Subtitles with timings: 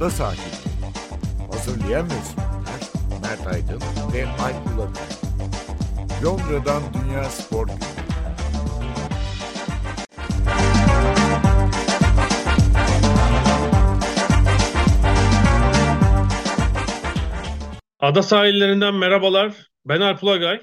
[0.00, 0.50] ada sakinleri.
[1.52, 2.80] Hazırlayan ve sunanlar
[3.22, 3.80] Mert Aydın
[4.12, 5.02] ve Alp Ulagay.
[6.24, 7.78] Londra'dan Dünya Spor Günü.
[17.98, 19.52] Ada sahillerinden merhabalar.
[19.84, 20.60] Ben Alp Ulagay.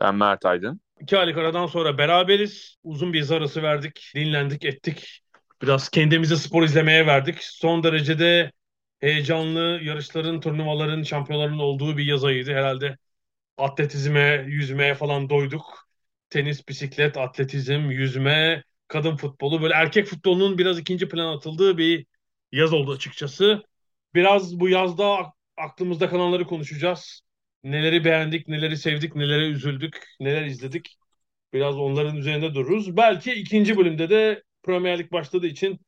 [0.00, 0.80] Ben Mert Aydın.
[1.00, 2.76] İki aylık aradan sonra beraberiz.
[2.82, 4.12] Uzun bir yaz arası verdik.
[4.14, 5.20] Dinlendik, ettik.
[5.62, 7.38] Biraz kendimizi spor izlemeye verdik.
[7.40, 8.52] Son derecede
[9.00, 12.52] heyecanlı yarışların, turnuvaların, şampiyonların olduğu bir yaz ayıydı.
[12.54, 12.96] Herhalde
[13.58, 15.88] atletizme, yüzmeye falan doyduk.
[16.30, 19.62] Tenis, bisiklet, atletizm, yüzme, kadın futbolu.
[19.62, 22.06] Böyle erkek futbolunun biraz ikinci plan atıldığı bir
[22.52, 23.62] yaz oldu açıkçası.
[24.14, 27.20] Biraz bu yazda aklımızda kalanları konuşacağız.
[27.64, 30.96] Neleri beğendik, neleri sevdik, nelere üzüldük, neler izledik.
[31.52, 32.96] Biraz onların üzerinde dururuz.
[32.96, 35.80] Belki ikinci bölümde de Premier Lig başladığı için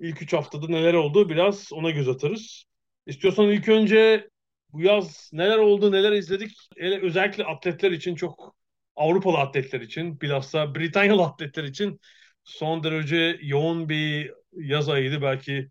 [0.00, 2.64] ilk üç haftada neler oldu biraz ona göz atarız.
[3.06, 4.28] İstiyorsan ilk önce
[4.72, 6.52] bu yaz neler oldu, neler izledik.
[6.78, 8.54] Hele özellikle atletler için çok
[8.96, 12.00] Avrupalı atletler için, bilhassa Britanyalı atletler için
[12.44, 15.22] son derece yoğun bir yaz ayıydı.
[15.22, 15.68] Belki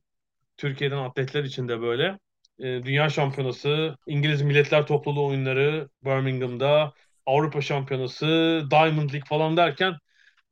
[0.57, 2.19] Türkiye'den atletler için de böyle.
[2.59, 6.93] E, Dünya Şampiyonası, İngiliz Milletler Topluluğu oyunları Birmingham'da,
[7.25, 8.25] Avrupa Şampiyonası,
[8.71, 9.93] Diamond League falan derken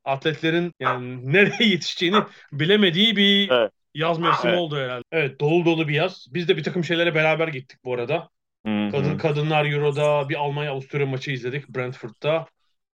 [0.04, 3.72] atletlerin yani nereye yetişeceğini bilemediği bir Evet.
[3.94, 4.60] yaz mevsimi Evet.
[4.60, 5.04] oldu herhalde.
[5.12, 6.26] Evet dolu dolu bir yaz.
[6.30, 8.28] Biz de bir takım şeylere beraber gittik bu arada.
[8.66, 8.90] Hı hı.
[8.92, 12.46] Kadın Kadınlar Euro'da bir Almanya-Avusturya maçı izledik Brentford'da.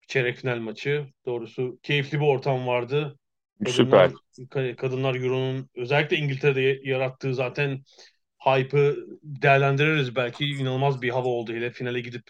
[0.07, 1.05] Çeyrek final maçı.
[1.25, 3.17] Doğrusu keyifli bir ortam vardı.
[3.67, 4.11] Süper.
[4.49, 7.83] Kadınlar, Kadınlar Euro'nun özellikle İngiltere'de yarattığı zaten
[8.39, 10.45] hype'ı değerlendiririz belki.
[10.45, 12.23] inanılmaz bir hava oldu hele finale gidip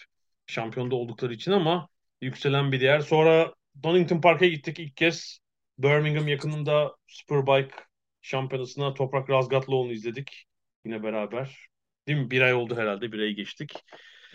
[0.47, 1.89] şampiyonda oldukları için ama
[2.21, 2.99] yükselen bir değer.
[2.99, 5.39] Sonra Donington Park'a gittik ilk kez.
[5.77, 7.75] Birmingham yakınında Superbike
[8.21, 10.45] şampiyonasına Toprak Razgatlıoğlu'nu izledik.
[10.85, 11.67] Yine beraber.
[12.07, 12.31] Değil mi?
[12.31, 13.11] Bir ay oldu herhalde.
[13.11, 13.73] Bir ayı geçtik.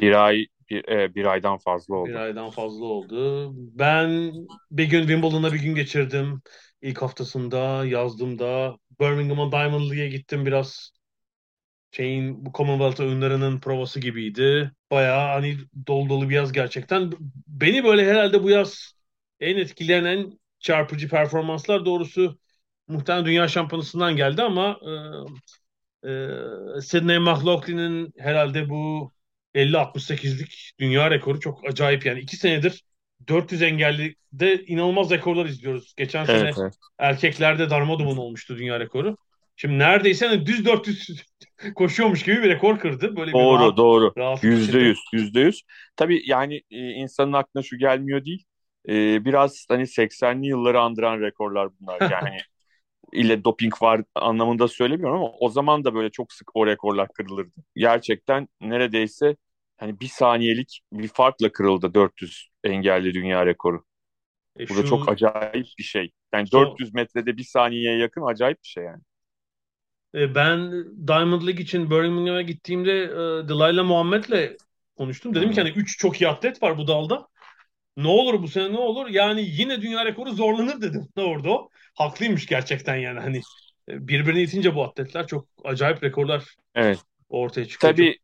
[0.00, 2.15] Bir ay bir, e, bir aydan fazla Bir oldu.
[2.15, 3.50] aydan fazla oldu.
[3.78, 4.33] Ben
[4.71, 6.43] bir gün Wimbledon'da bir gün geçirdim.
[6.83, 8.77] İlk haftasında yazdım da.
[9.00, 10.93] Birmingham'a Diamond League'e gittim biraz.
[11.91, 14.72] Şeyin bu Commonwealth oyunlarının provası gibiydi.
[14.91, 15.56] Bayağı hani
[15.87, 17.12] dolu dolu bir yaz gerçekten.
[17.47, 18.93] Beni böyle herhalde bu yaz
[19.41, 22.38] en etkileyen en çarpıcı performanslar doğrusu
[22.88, 24.78] muhtemelen Dünya Şampiyonası'ndan geldi ama
[26.02, 29.12] e, e, Sidney McLaughlin'in herhalde bu
[29.54, 32.20] 50-68'lik dünya rekoru çok acayip yani.
[32.20, 32.84] iki senedir
[33.28, 35.94] 400 engelli de inanılmaz rekorlar izliyoruz.
[35.97, 36.74] Geçen sene Evet, evet.
[36.98, 39.16] erkeklerde darmadağın olmuştu dünya rekoru.
[39.56, 41.24] Şimdi neredeyse hani düz 400
[41.74, 43.16] koşuyormuş gibi bir rekor kırdı.
[43.16, 44.12] Böyle bir Doğru, rahat, doğru.
[44.42, 45.62] Yüzde yüz, yüzde yüz.
[45.97, 48.44] Tabii yani e, insanın aklına şu gelmiyor değil.
[48.88, 52.00] E, biraz hani 80'li yılları andıran rekorlar bunlar.
[52.08, 52.44] Yani
[53.12, 57.52] ile doping var anlamında söylemiyorum ama o zaman da böyle çok sık o rekorlar kırılırdı.
[57.76, 59.36] Gerçekten neredeyse
[59.78, 63.84] hani bir saniyelik bir farkla kırıldı 400 engelli dünya rekoru.
[64.54, 66.12] E Bu da çok acayip bir şey.
[66.34, 69.03] Yani son- 400 metrede bir saniyeye yakın acayip bir şey yani.
[70.14, 70.70] E, Ben
[71.08, 74.56] Diamond League için Birmingham'a gittiğimde e, Delilah Muhammed'le
[74.97, 75.34] konuştum.
[75.34, 75.60] Dedim ki Hı.
[75.60, 77.28] hani 3 çok iyi atlet var bu dalda.
[77.97, 79.09] Ne olur bu sene ne olur?
[79.09, 81.71] Yani yine dünya rekoru zorlanır dedim da orada o.
[81.95, 83.37] Haklıymış gerçekten yani hani
[83.89, 87.05] e, birbirine itince bu atletler çok acayip rekorlar Evet.
[87.29, 87.97] ortaya çıkıyor.
[87.97, 88.19] Çok- Tabii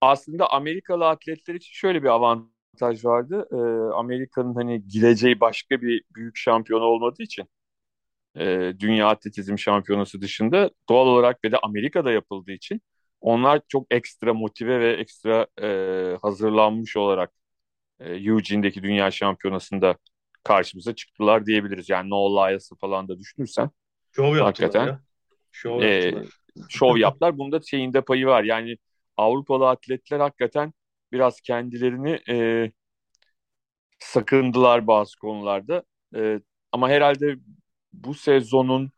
[0.00, 3.48] aslında Amerikalı atletler için şöyle bir avantaj vardı.
[3.52, 3.56] Ee,
[3.96, 7.44] Amerika'nın hani gideceği başka bir büyük şampiyon olmadığı için
[8.38, 12.82] e, Dünya Atletizm Şampiyonası dışında doğal olarak ve de Amerika'da yapıldığı için
[13.20, 17.32] onlar çok ekstra motive ve ekstra e, hazırlanmış olarak
[18.00, 19.96] e, Eugene'deki Dünya Şampiyonası'nda
[20.44, 21.88] karşımıza çıktılar diyebiliriz.
[21.90, 23.70] Yani Noah Lyalls'ı falan da düşünürsen
[24.12, 24.86] Şov Hakikaten.
[24.86, 25.00] ya.
[25.52, 26.26] Şov Ee, yaptılar.
[26.68, 27.38] şov yaptılar.
[27.38, 28.44] Bunda şeyinde payı var.
[28.44, 28.76] Yani
[29.16, 30.72] Avrupalı atletler hakikaten
[31.12, 32.72] biraz kendilerini e,
[33.98, 35.82] sakındılar bazı konularda.
[36.16, 36.40] E,
[36.72, 37.36] ama herhalde
[37.92, 38.90] bu sezonun,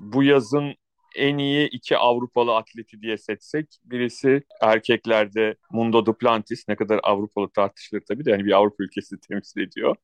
[0.00, 0.74] bu yazın
[1.18, 8.02] en iyi iki Avrupalı atleti diye seçsek birisi erkeklerde Mundo Duplantis ne kadar Avrupalı tartışılır
[8.08, 9.96] tabii de hani bir Avrupa ülkesini temsil ediyor.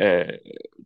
[0.00, 0.26] E,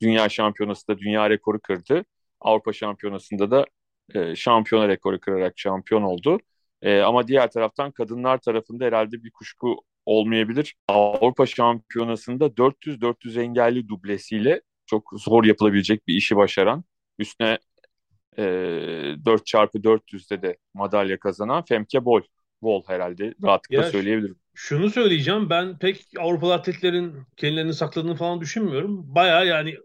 [0.00, 2.04] dünya şampiyonasında dünya rekoru kırdı.
[2.40, 3.66] Avrupa şampiyonasında da
[4.14, 6.38] e, şampiyona rekoru kırarak şampiyon oldu.
[6.82, 10.74] E, ama diğer taraftan kadınlar tarafında herhalde bir kuşku olmayabilir.
[10.88, 16.84] Avrupa şampiyonasında 400-400 engelli dublesiyle çok zor yapılabilecek bir işi başaran,
[17.18, 17.58] üstüne
[18.38, 18.42] e,
[19.24, 22.22] 4x400'de de madalya kazanan Femke Bol.
[22.62, 24.36] Bol herhalde rahatlıkla Ya, söyleyebilirim.
[24.54, 29.14] Şunu söyleyeceğim ben pek Avrupalı atletlerin kendilerini sakladığını falan düşünmüyorum.
[29.14, 29.76] Baya yani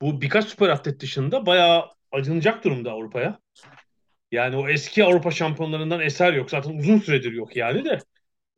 [0.00, 3.38] bu birkaç süper atlet dışında bayağı acınacak durumda Avrupa'ya.
[4.32, 6.50] Yani o eski Avrupa şampiyonlarından eser yok.
[6.50, 7.98] Zaten uzun süredir yok yani de.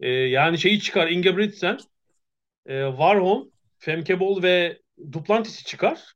[0.01, 1.79] E, yani şeyi çıkar Ingebrigtsen,
[2.67, 4.81] e, Warholm, Femke Bol ve
[5.13, 6.13] Duplantis'i çıkar.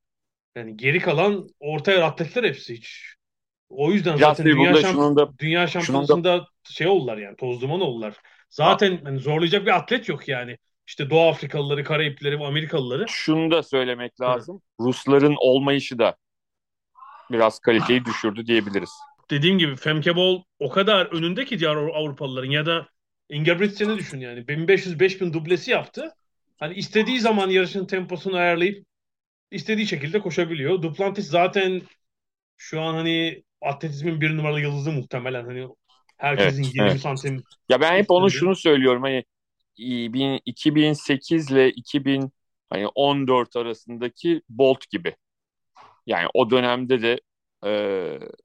[0.58, 3.14] Yani geri kalan orta yer atletler hepsi hiç.
[3.68, 7.36] O yüzden zaten Yasir dünya, şamp şunun da dünya şunun da şampiyonasında şey oldular yani
[7.36, 8.14] toz duman oldular.
[8.50, 10.58] Zaten hani zorlayacak bir atlet yok yani.
[10.86, 13.04] İşte Doğu Afrikalıları, Karayipleri, Amerikalıları.
[13.08, 14.62] şunu da söylemek lazım.
[14.80, 16.16] Rusların olmayışı da
[17.30, 18.90] biraz kaliteyi düşürdü diyebiliriz.
[19.30, 22.88] Dediğim gibi Femke Bol o kadar önünde ki diğer Avru- Avrupalıların ya da
[23.30, 24.40] Ingebrigtsen'i düşün yani.
[24.40, 26.14] 1500-5000 dublesi yaptı.
[26.58, 28.87] Hani istediği zaman yarışın temposunu ayarlayıp
[29.50, 30.82] istediği şekilde koşabiliyor.
[30.82, 31.82] Duplantis zaten
[32.56, 35.68] şu an hani atletizmin bir numaralı yıldızı muhtemelen hani
[36.18, 37.00] herkesin Evet, 20 evet.
[37.00, 39.24] santim Ya ben hep onu şunu söylüyorum hani
[39.78, 45.16] i- bin- 2008 ile 2014 arasındaki Bolt gibi.
[46.06, 47.20] Yani o dönemde de
[47.66, 47.70] e,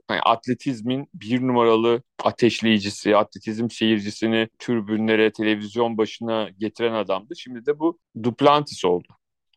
[0.08, 7.36] hani atletizmin bir numaralı ateşleyicisi, atletizm seyircisini tribünlere, televizyon başına getiren adamdı.
[7.38, 9.08] Şimdi de bu Duplantis oldu.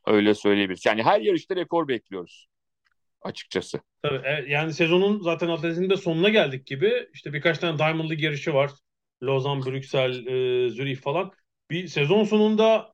[0.07, 0.87] Öyle söyleyebiliriz.
[0.87, 2.47] Yani her yarışta rekor bekliyoruz
[3.23, 3.81] açıkçası.
[4.03, 7.09] Tabii, e, yani sezonun zaten atletizmin de sonuna geldik gibi.
[7.15, 8.71] İşte birkaç tane Diamond League yarışı var.
[9.23, 11.33] Lozan, Brüksel, e, Zürih falan.
[11.71, 12.93] Bir sezon sonunda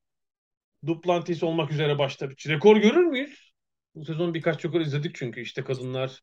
[0.87, 2.31] Duplantis olmak üzere başta.
[2.31, 3.53] Bir rekor görür müyüz?
[3.94, 6.20] Bu sezon birkaç rekor izledik çünkü işte kadınlar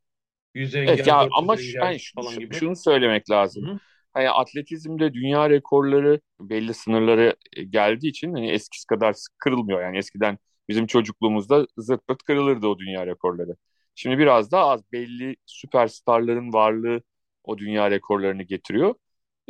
[0.54, 2.56] 100 engel, Evet ya 400 ama engel şu- hani şu- falan gibi.
[2.56, 3.68] şunu söylemek lazım.
[3.68, 3.80] Hı hı.
[4.14, 7.36] Hani atletizmde dünya rekorları belli sınırlara
[7.70, 9.82] geldiği için hani eskisi kadar kırılmıyor.
[9.82, 10.38] Yani eskiden
[10.70, 13.56] bizim çocukluğumuzda zırt pırt kırılırdı o dünya rekorları.
[13.96, 17.02] Şimdi biraz daha az belli süperstarların varlığı
[17.44, 18.96] o dünya rekorlarını getiriyor.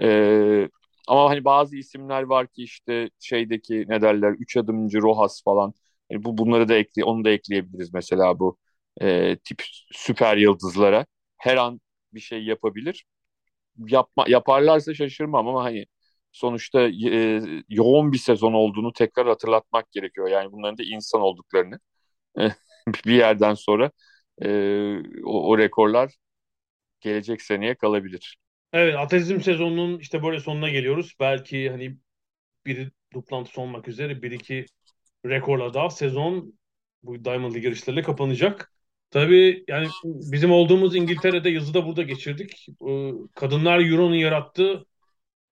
[0.01, 0.69] Ee,
[1.07, 5.74] ama hani bazı isimler var ki işte şeydeki ne derler üç adımcı Rojas falan.
[6.10, 8.57] Yani bu bunları da ekle onu da ekleyebiliriz mesela bu
[9.01, 9.62] e, tip
[9.92, 11.06] süper yıldızlara.
[11.38, 11.81] Her an
[12.13, 13.06] bir şey yapabilir
[13.88, 15.86] yapma, yaparlarsa şaşırmam ama hani
[16.31, 20.29] sonuçta e, yoğun bir sezon olduğunu tekrar hatırlatmak gerekiyor.
[20.29, 21.79] Yani bunların da insan olduklarını
[23.05, 23.91] bir yerden sonra
[24.41, 24.49] e,
[25.25, 26.15] o, o rekorlar
[27.01, 28.37] gelecek seneye kalabilir.
[28.73, 31.15] Evet, atletizm sezonunun işte böyle sonuna geliyoruz.
[31.19, 31.97] Belki hani
[32.65, 34.65] biri duplantısı olmak üzere bir iki
[35.25, 36.53] rekorla daha sezon
[37.03, 38.71] bu Diamond League yarışlarıyla kapanacak.
[39.11, 42.67] Tabii yani bizim olduğumuz İngiltere'de yazı da burada geçirdik.
[43.35, 44.85] Kadınlar Euro'nun yarattığı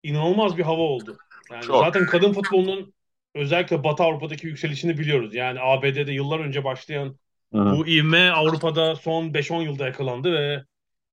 [0.07, 1.19] inanılmaz bir hava oldu.
[1.51, 1.79] Yani Çok.
[1.79, 2.93] zaten kadın futbolunun
[3.35, 5.35] özellikle Batı Avrupa'daki yükselişini biliyoruz.
[5.35, 7.19] Yani ABD'de yıllar önce başlayan
[7.53, 7.75] Hı hı.
[7.77, 10.63] bu ivme Avrupa'da son 5-10 yılda yakalandı ve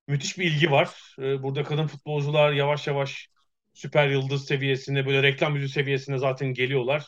[0.08, 1.16] müthiş bir ilgi var.
[1.18, 3.28] Ee, Burada kadın futbolcular yavaş yavaş
[3.74, 7.04] süper yıldız seviyesine, böyle reklam yüzü seviyesine zaten geliyorlar.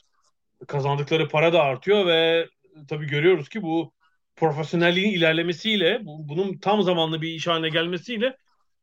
[0.68, 2.48] Kazandıkları para da artıyor ve
[2.88, 3.92] tabii görüyoruz ki bu
[4.36, 8.36] profesyonelliğin ilerlemesiyle, bu- bunun tam zamanlı bir iş haline gelmesiyle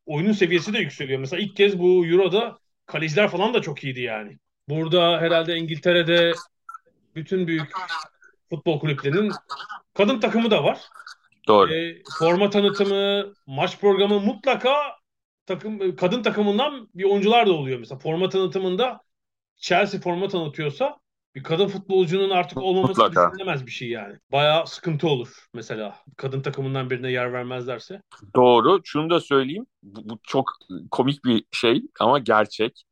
[0.06, 1.20] oyunun seviyesi de yükseliyor.
[1.20, 4.38] Mesela ilk kez bu Euro'da kaleciler falan da çok iyiydi yani.
[4.70, 6.34] Burada herhalde İngiltere'de
[7.16, 7.72] bütün büyük
[8.50, 9.32] futbol kulüplerinin
[9.94, 10.80] kadın takımı da var.
[11.48, 11.74] Doğru.
[11.74, 14.76] E, forma tanıtımı, maç programı mutlaka
[15.46, 17.80] takım kadın takımından bir oyuncular da oluyor.
[17.80, 19.00] Mesela forma tanıtımında
[19.56, 20.98] Chelsea forma tanıtıyorsa
[21.36, 23.32] bir kadın futbolcunun artık olmaması Mutlaka.
[23.32, 24.18] düşünülemez bir şey yani.
[24.32, 25.96] Bayağı sıkıntı olur mesela.
[26.18, 28.02] Kadın takımından birine yer vermezlerse.
[28.36, 28.82] Doğru.
[28.84, 29.66] Şunu da söyleyeyim.
[29.84, 30.52] Bu, bu çok
[30.92, 32.84] komik bir şey ama gerçek.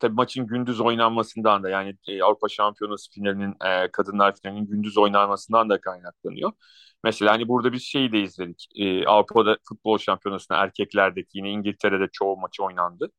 [0.00, 5.68] Tabii maçın gündüz oynanmasından da yani e, Avrupa Şampiyonası finalinin e, kadınlar finalinin gündüz oynanmasından
[5.68, 6.52] da kaynaklanıyor.
[7.04, 8.68] Mesela hani burada biz şeyi de izledik.
[8.76, 13.10] E, Avrupa'da futbol şampiyonasında erkeklerdeki yine İngiltere'de çoğu maçı oynandı.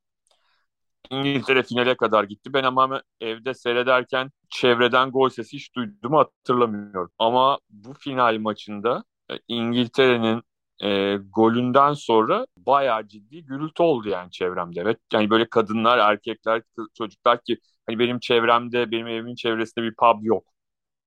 [1.11, 2.53] İngiltere finale kadar gitti.
[2.53, 7.11] Ben ama evde seyrederken çevreden gol sesi hiç duyduğumu hatırlamıyorum.
[7.19, 10.43] Ama bu final maçında e, İngiltere'nin
[10.83, 14.81] e, golünden sonra bayağı ciddi gürültü oldu yani çevremde.
[14.81, 16.61] Evet yani böyle kadınlar, erkekler,
[16.93, 20.53] çocuklar ki hani benim çevremde, benim evimin çevresinde bir pub yok.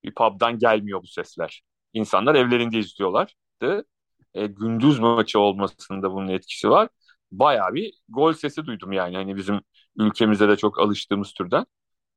[0.04, 1.62] Bir pub'dan gelmiyor bu sesler.
[1.92, 3.84] İnsanlar evlerinde izliyorlardı.
[4.34, 6.88] E, gündüz maçı olmasında bunun etkisi var.
[7.32, 9.61] Bayağı bir gol sesi duydum yani hani bizim
[9.99, 11.66] ülkemizde de çok alıştığımız türden.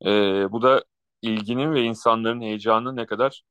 [0.06, 0.84] E, bu da
[1.22, 3.42] ilginin ve insanların heyecanının ne kadar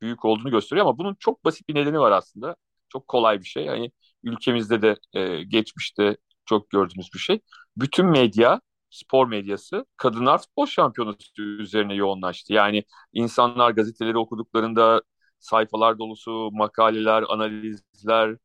[0.00, 2.56] büyük olduğunu gösteriyor ama bunun çok basit bir nedeni var aslında.
[2.88, 3.64] Çok kolay bir şey.
[3.64, 7.40] Yani ülkemizde de e, geçmişte çok gördüğümüz bir şey.
[7.76, 8.60] Bütün medya,
[8.90, 12.52] spor medyası kadınlar futbol şampiyonası üzerine yoğunlaştı.
[12.52, 15.02] Yani insanlar gazeteleri okuduklarında
[15.38, 18.36] sayfalar dolusu makaleler, analizler,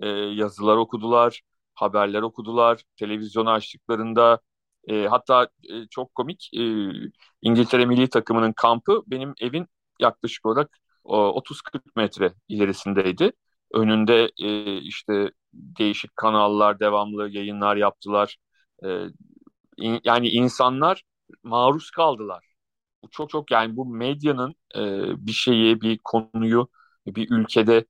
[0.00, 1.40] e, yazılar okudular,
[1.74, 4.40] haberler okudular, televizyonu açtıklarında
[4.88, 6.60] e, hatta e, çok komik e,
[7.42, 9.66] İngiltere milli takımının kampı benim evin
[10.00, 13.32] yaklaşık olarak o, 30-40 metre ilerisindeydi.
[13.74, 18.36] önünde e, işte değişik kanallar devamlı yayınlar yaptılar.
[18.84, 18.88] E,
[19.76, 21.02] in, yani insanlar
[21.42, 22.44] maruz kaldılar.
[23.04, 24.80] Bu çok çok yani bu medyanın e,
[25.26, 26.68] bir şeyi, bir konuyu
[27.06, 27.86] bir ülkede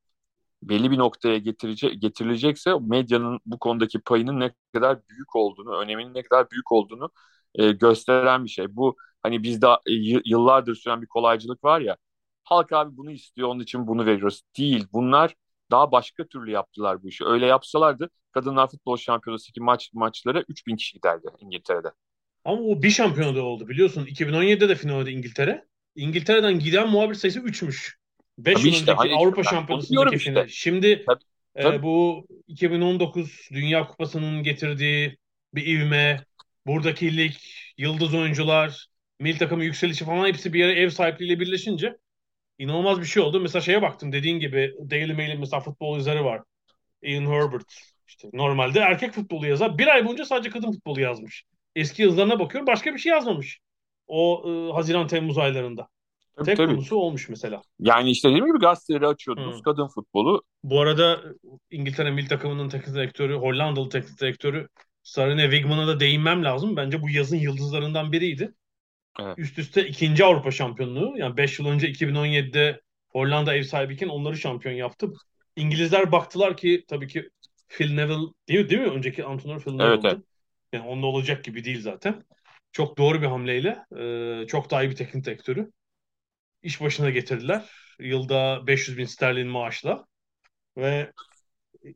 [0.68, 6.23] belli bir noktaya getirecek, getirilecekse medyanın bu konudaki payının ne kadar büyük olduğunu, öneminin ne
[6.23, 7.11] kadar büyük olduğunu
[7.54, 8.76] e, gösteren bir şey.
[8.76, 9.92] Bu hani bizde e,
[10.25, 11.97] yıllardır süren bir kolaycılık var ya.
[12.44, 14.42] Halk abi bunu istiyor onun için bunu veriyoruz.
[14.59, 14.87] Değil.
[14.92, 15.35] Bunlar
[15.71, 17.25] daha başka türlü yaptılar bu işi.
[17.25, 21.88] Öyle yapsalardı Kadınlar Futbol Şampiyonası maç maçlara 3000 kişi giderdi İngiltere'de.
[22.44, 24.06] Ama o bir şampiyonada oldu biliyorsun.
[24.06, 25.66] 2017'de de finalde İngiltere.
[25.97, 27.94] İngiltere'den giden muhabir sayısı 3'müş.
[28.38, 30.31] 5 yıl işte, önceki hani Avrupa işte, Şampiyonası'ndaki işte.
[30.31, 30.49] final.
[30.49, 31.25] Şimdi tabii,
[31.55, 31.76] e, tabii.
[31.76, 35.17] E, bu 2019 Dünya Kupası'nın getirdiği
[35.55, 36.25] bir ivme,
[36.67, 37.35] buradaki lig,
[37.79, 38.87] yıldız oyuncular,
[39.21, 41.97] milli takımı yükselişi falan hepsi bir yere ev sahipliğiyle birleşince
[42.59, 43.41] inanılmaz bir şey oldu.
[43.41, 46.43] Mesela şeye baktım dediğin gibi Daily Mail'in mesela futbol yazarı var.
[47.03, 47.95] Ian Herbert.
[48.07, 49.79] İşte normalde erkek futbolu yazar.
[49.79, 51.45] Bir ay boyunca sadece kadın futbolu yazmış.
[51.76, 53.59] Eski yazılarına bakıyorum başka bir şey yazmamış.
[54.07, 55.88] O e, Haziran-Temmuz aylarında.
[56.37, 56.73] Tabii, Tek tabii.
[56.73, 57.62] konusu olmuş mesela.
[57.81, 59.57] Yani işte dediğim gibi gazeteleri açıyordunuz.
[59.57, 59.62] Hmm.
[59.62, 60.43] Kadın futbolu.
[60.64, 61.21] Bu arada
[61.71, 64.69] İngiltere milli takımının teknik direktörü, Hollandalı teknik direktörü
[65.03, 66.76] Sarine Wigman'a da değinmem lazım.
[66.76, 68.55] Bence bu yazın yıldızlarından biriydi.
[69.21, 69.38] Evet.
[69.38, 71.14] Üst üste ikinci Avrupa şampiyonluğu.
[71.17, 75.12] Yani 5 yıl önce 2017'de Hollanda ev sahibiyken onları şampiyon yaptı.
[75.57, 77.31] İngilizler baktılar ki tabii ki
[77.69, 78.71] Phil Neville değil mi?
[78.71, 78.88] Değil mi?
[78.88, 79.87] Önceki antrenör Phil Neville.
[79.87, 80.19] Evet, evet.
[80.73, 82.23] Yani onunla olacak gibi değil zaten.
[82.73, 83.79] Çok doğru bir hamleyle.
[83.99, 85.71] E, çok daha iyi bir teknik direktörü.
[86.64, 87.62] İş başına getirdiler.
[88.00, 90.04] Yılda 500 bin sterlin maaşla.
[90.76, 91.12] Ve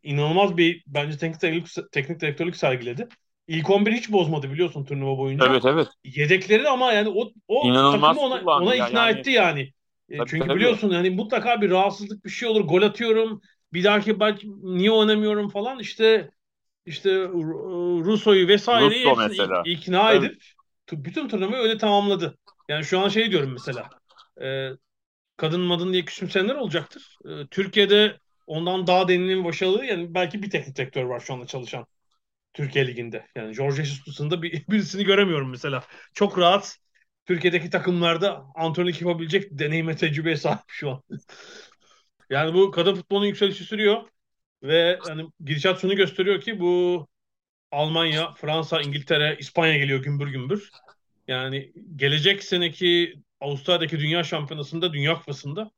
[0.02, 3.08] inanılmaz bir bence teknik direktörlük, teknik direktörlük sergiledi.
[3.48, 5.46] İlk 11 hiç bozmadı biliyorsun turnuva boyunca.
[5.46, 5.88] Evet evet.
[6.04, 9.18] Yedekleri ama yani o, o İnanılmaz takımı ona, ona ikna yani.
[9.18, 9.72] etti yani.
[10.08, 10.56] E, tabii, Çünkü tabii.
[10.56, 12.60] biliyorsun yani mutlaka bir rahatsızlık bir şey olur.
[12.60, 13.40] Gol atıyorum.
[13.72, 16.30] Bir dahaki belki niye oynamıyorum falan işte
[16.86, 17.10] işte
[18.04, 20.24] Ruso'yu vesaireyi Russo ikna evet.
[20.24, 20.42] edip
[20.92, 22.38] bütün turnuvayı öyle tamamladı.
[22.68, 23.90] Yani şu an şey diyorum mesela
[24.42, 24.70] e,
[25.36, 27.18] kadın madın diye küçümseyenler olacaktır.
[27.24, 31.86] E, Türkiye'de ondan daha denilen başarılı yani belki bir teknik direktör var şu anda çalışan
[32.54, 33.26] Türkiye Ligi'nde.
[33.36, 35.84] Yani George Jesus dışında bir, birisini göremiyorum mesela.
[36.14, 36.78] Çok rahat
[37.26, 41.02] Türkiye'deki takımlarda antrenörlük yapabilecek deneyime tecrübeye sahip şu an.
[42.30, 44.08] yani bu kadın futbolunun yükselişi sürüyor.
[44.62, 47.06] Ve hani gidişat şunu gösteriyor ki bu
[47.70, 50.70] Almanya, Fransa, İngiltere, İspanya geliyor gümbür gümbür.
[51.28, 55.70] Yani gelecek seneki Avustralya'daki Dünya Şampiyonası'nda, Dünya Kupası'nda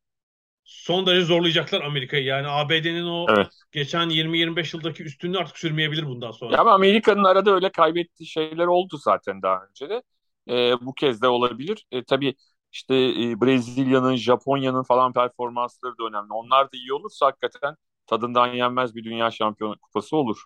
[0.65, 2.25] son derece zorlayacaklar Amerika'yı.
[2.25, 3.49] Yani ABD'nin o evet.
[3.73, 6.55] geçen 20-25 yıldaki üstünlüğü artık sürmeyebilir bundan sonra.
[6.55, 10.03] Ya ama Amerika'nın arada öyle kaybettiği şeyler oldu zaten daha önce de.
[10.49, 11.87] Ee, bu kez de olabilir.
[11.93, 12.35] Ee, tabii
[12.73, 16.33] işte e, Brezilya'nın, Japonya'nın falan performansları da önemli.
[16.33, 17.77] Onlar da iyi olursa hakikaten
[18.07, 20.45] tadından yenmez bir dünya şampiyonu kupası olur.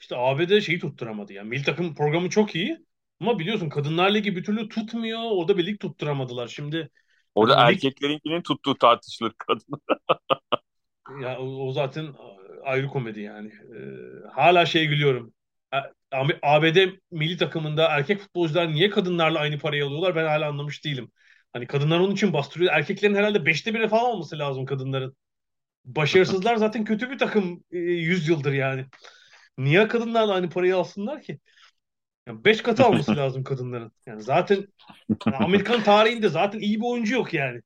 [0.00, 1.48] İşte ABD şeyi tutturamadı yani.
[1.48, 2.86] Milli takım programı çok iyi
[3.22, 5.20] ama biliyorsun Kadınlar Ligi bir türlü tutmuyor.
[5.22, 6.48] Orada bir lig tutturamadılar.
[6.48, 6.90] Şimdi
[7.34, 7.82] Orada lig...
[7.82, 9.80] erkeklerinkinin tuttuğu tartışılır kadın.
[11.22, 12.14] ya o, o zaten
[12.64, 13.48] ayrı komedi yani.
[13.48, 15.34] Ee, hala şey gülüyorum.
[16.42, 21.12] ABD milli takımında erkek futbolcular niye kadınlarla aynı parayı alıyorlar ben hala anlamış değilim.
[21.52, 22.72] Hani kadınlar onun için bastırıyor.
[22.72, 25.16] Erkeklerin herhalde beşte biri falan olması lazım kadınların.
[25.84, 28.86] Başarısızlar zaten kötü bir takım e, 100 yıldır yani.
[29.58, 31.40] Niye kadınlarla aynı parayı alsınlar ki?
[32.26, 33.92] Yani beş katı alması lazım kadınların.
[34.06, 34.66] Yani zaten
[35.26, 37.60] yani Amerikan tarihinde zaten iyi bir oyuncu yok yani.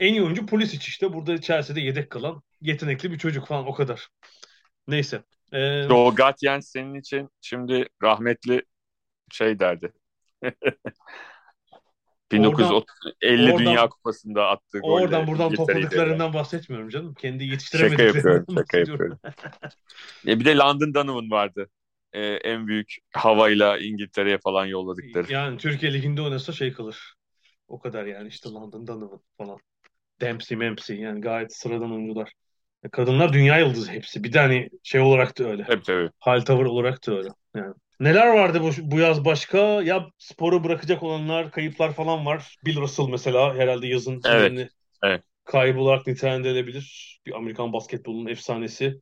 [0.00, 1.12] En iyi oyuncu polis iç işte.
[1.12, 4.08] Burada Chelsea'de yedek kalan yetenekli bir çocuk falan o kadar.
[4.88, 5.22] Neyse.
[5.52, 5.82] Ee...
[5.88, 8.62] Joe Gatyen senin için şimdi rahmetli
[9.30, 9.92] şey derdi.
[12.32, 15.04] 1950 oradan, Dünya Kupası'nda attığı golle.
[15.04, 17.14] Oradan buradan topladıklarından bahsetmiyorum canım.
[17.14, 18.06] Kendi yetiştiremedikleri.
[18.06, 19.18] Şaka yapıyorum, şaka yapıyorum.
[20.26, 21.68] e bir de London Donovan vardı.
[22.16, 25.32] Ee, en büyük havayla İngiltere'ye falan yolladıkları.
[25.32, 27.14] Yani Türkiye Ligi'nde oynasa şey kalır.
[27.68, 29.58] O kadar yani işte London Donovan falan.
[30.20, 32.32] Dempsey, Mempsey yani gayet sıradan oyuncular.
[32.92, 34.24] Kadınlar dünya yıldızı hepsi.
[34.24, 35.64] Bir de hani şey olarak da öyle.
[35.64, 36.10] Tabii tabii.
[36.18, 37.28] Hal tavır olarak da öyle.
[37.56, 37.74] Yani.
[38.00, 39.58] Neler vardı bu, bu yaz başka?
[39.58, 42.56] Ya sporu bırakacak olanlar, kayıplar falan var.
[42.64, 44.70] Bill Russell mesela herhalde yazın evet.
[45.02, 45.22] evet.
[45.44, 47.18] kaybı olarak nitelendirilebilir.
[47.26, 49.00] Bir Amerikan basketbolunun efsanesi.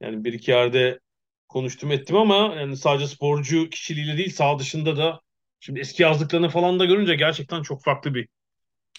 [0.00, 1.00] Yani bir iki yerde
[1.50, 5.20] konuştum ettim ama yani sadece sporcu kişiliğiyle değil sağ dışında da
[5.60, 8.28] şimdi eski yazdıklarını falan da görünce gerçekten çok farklı bir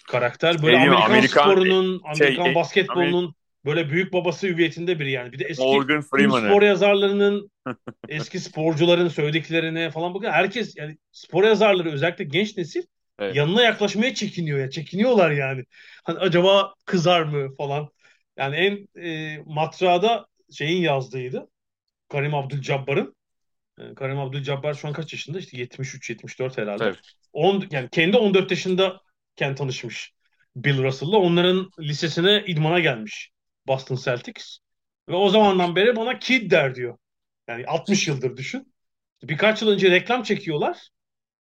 [0.08, 0.62] karakter.
[0.62, 5.10] Böyle şey, Amerikan, Amerikan sporunun, şey, Amerikan e, basketbolunun Amerika böyle büyük babası hüviyetinde biri
[5.10, 5.32] yani.
[5.32, 5.62] Bir de eski
[6.32, 7.50] spor yazarlarının
[8.08, 10.30] eski sporcuların söylediklerine falan bakın.
[10.30, 12.82] Herkes yani spor yazarları özellikle genç nesil
[13.18, 13.36] evet.
[13.36, 14.70] yanına yaklaşmaya çekiniyor ya.
[14.70, 15.64] Çekiniyorlar yani.
[16.04, 17.88] Hani acaba kızar mı falan.
[18.36, 21.48] Yani en e, matrada şeyin yazdığıydı.
[22.12, 23.16] Karim Abdul-Jabbar'ın.
[23.78, 25.38] E, Karim Abdul-Jabbar şu an kaç yaşında?
[25.38, 26.78] İşte 73-74 herhalde.
[26.78, 26.98] Tabii.
[27.32, 30.12] On, yani kendi 14 yaşındayken tanışmış
[30.56, 31.16] Bill Russell'la.
[31.16, 33.30] Onların lisesine idmana gelmiş
[33.66, 34.58] Boston Celtics.
[35.08, 36.98] Ve o zamandan beri bana kid der diyor.
[37.48, 38.74] Yani 60 yıldır düşün.
[39.22, 40.88] Birkaç yıl önce reklam çekiyorlar.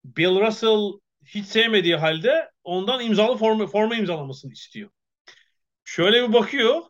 [0.06, 4.90] Bill Russell hiç sevmediği halde ondan imzalı forma, forma imzalamasını istiyor.
[5.84, 6.82] Şöyle bir bakıyor.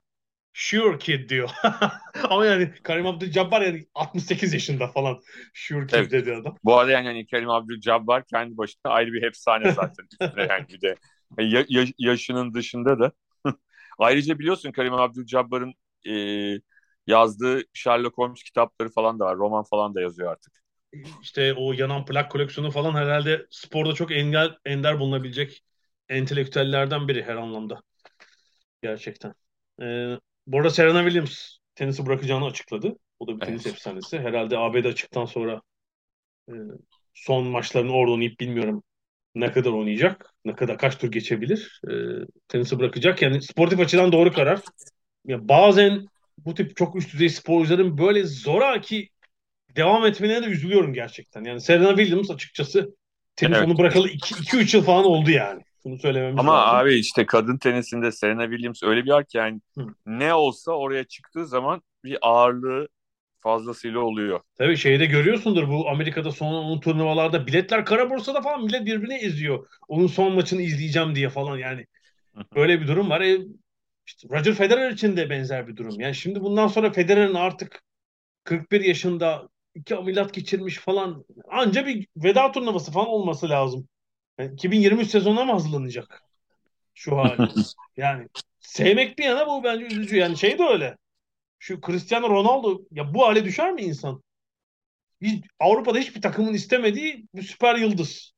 [0.53, 1.49] Sure kid diyor.
[2.29, 5.19] Ama yani Karim Abdul-Jabbar yani 68 yaşında falan.
[5.53, 6.11] Sure kid Evet.
[6.11, 6.57] dedi adam.
[6.63, 10.07] Bu arada yani hani Kerim Abdul-Jabbar kendi başına ayrı bir efsane zaten.
[10.49, 10.97] Yani bir de
[11.39, 13.11] ya- ya- yaşının dışında da.
[13.99, 15.73] Ayrıca biliyorsun Kerim Abdul-Jabbar'ın
[16.07, 16.13] e,
[17.07, 19.37] yazdığı Sherlock Holmes kitapları falan da var.
[19.37, 20.61] Roman falan da yazıyor artık.
[21.21, 25.63] İşte o yanan plak koleksiyonu falan herhalde sporda çok engel, ender bulunabilecek
[26.09, 27.81] entelektüellerden biri her anlamda.
[28.81, 29.33] Gerçekten.
[29.81, 32.95] Ee, bu arada Serena Williams tenisi bırakacağını açıkladı.
[33.19, 33.67] O da bir tenis Evet.
[33.67, 34.19] efsanesi.
[34.19, 35.61] Herhalde ABD açıktan sonra
[36.49, 36.53] e,
[37.13, 38.83] son maçlarını orada oynayıp bilmiyorum
[39.35, 41.81] ne kadar oynayacak, ne kadar kaç tur geçebilir.
[41.89, 41.93] E,
[42.47, 43.21] tenisi bırakacak.
[43.21, 44.61] Yani sportif açıdan doğru karar.
[45.25, 46.07] Ya bazen
[46.37, 49.09] bu tip çok üst düzey sporcuların böyle zoraki
[49.75, 51.43] devam etmelerine de üzülüyorum gerçekten.
[51.43, 52.95] Yani Serena Williams açıkçası
[53.35, 53.61] tenis Evet.
[53.61, 55.61] onu bırakalı 2-3 yıl falan oldu yani.
[55.85, 56.75] Bunu söylememiz Ama lazım.
[56.75, 59.87] abi işte kadın tenisinde Serena Williams öyle bir ki yani Hı.
[60.05, 62.87] ne olsa oraya çıktığı zaman bir ağırlığı
[63.41, 64.39] fazlasıyla oluyor.
[64.57, 69.67] Tabii şeyde görüyorsundur bu Amerika'da son onun turnuvalarda biletler kara borsada falan millet birbirini eziyor.
[69.87, 71.85] Onun son maçını izleyeceğim diye falan yani.
[72.55, 73.21] Böyle bir durum var.
[73.21, 73.37] E,
[74.07, 75.99] işte Roger Federer için de benzer bir durum.
[75.99, 77.81] Yani şimdi bundan sonra Federer'in artık
[78.43, 83.87] 41 yaşında iki ameliyat geçirmiş falan anca bir veda turnuvası falan olması lazım.
[84.41, 86.23] Yani 2023 sezonuna mı hazırlanacak
[86.93, 87.49] şu hali?
[87.97, 88.27] Yani
[88.59, 90.17] sevmek bir yana bu bence üzücü.
[90.17, 90.97] Yani şey de öyle.
[91.59, 94.23] Şu Cristiano Ronaldo ya bu hale düşer mi insan?
[95.21, 98.33] Hiç, Avrupa'da hiçbir takımın istemediği bir süper yıldız.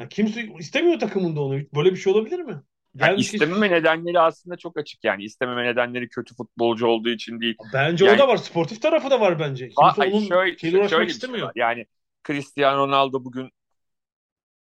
[0.00, 1.60] Ya kimse istemiyor takımında onu.
[1.74, 2.62] Böyle bir şey olabilir mi?
[2.94, 5.24] Yani Gelmiş istememe nedenleri aslında çok açık yani.
[5.24, 7.56] istememe nedenleri kötü futbolcu olduğu için değil.
[7.72, 8.36] Bence Yani- o da var.
[8.36, 9.68] Sportif tarafı da var bence.
[9.68, 11.46] Kimse Aa, onun şöyle, şöyle şey istemiyor.
[11.46, 11.52] var.
[11.56, 11.86] Yani
[12.26, 13.50] Cristiano Ronaldo bugün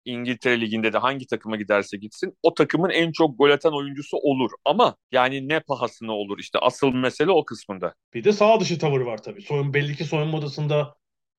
[0.07, 4.51] İngiltere Ligi'nde de hangi takıma giderse gitsin o takımın en çok gol atan oyuncusu olur.
[4.65, 7.95] Ama yani ne pahasına olur işte asıl mesele o kısmında.
[8.15, 9.43] Bir de sağ dışı tavır var tabii.
[9.43, 10.95] Soyun, belli ki soyunma odasında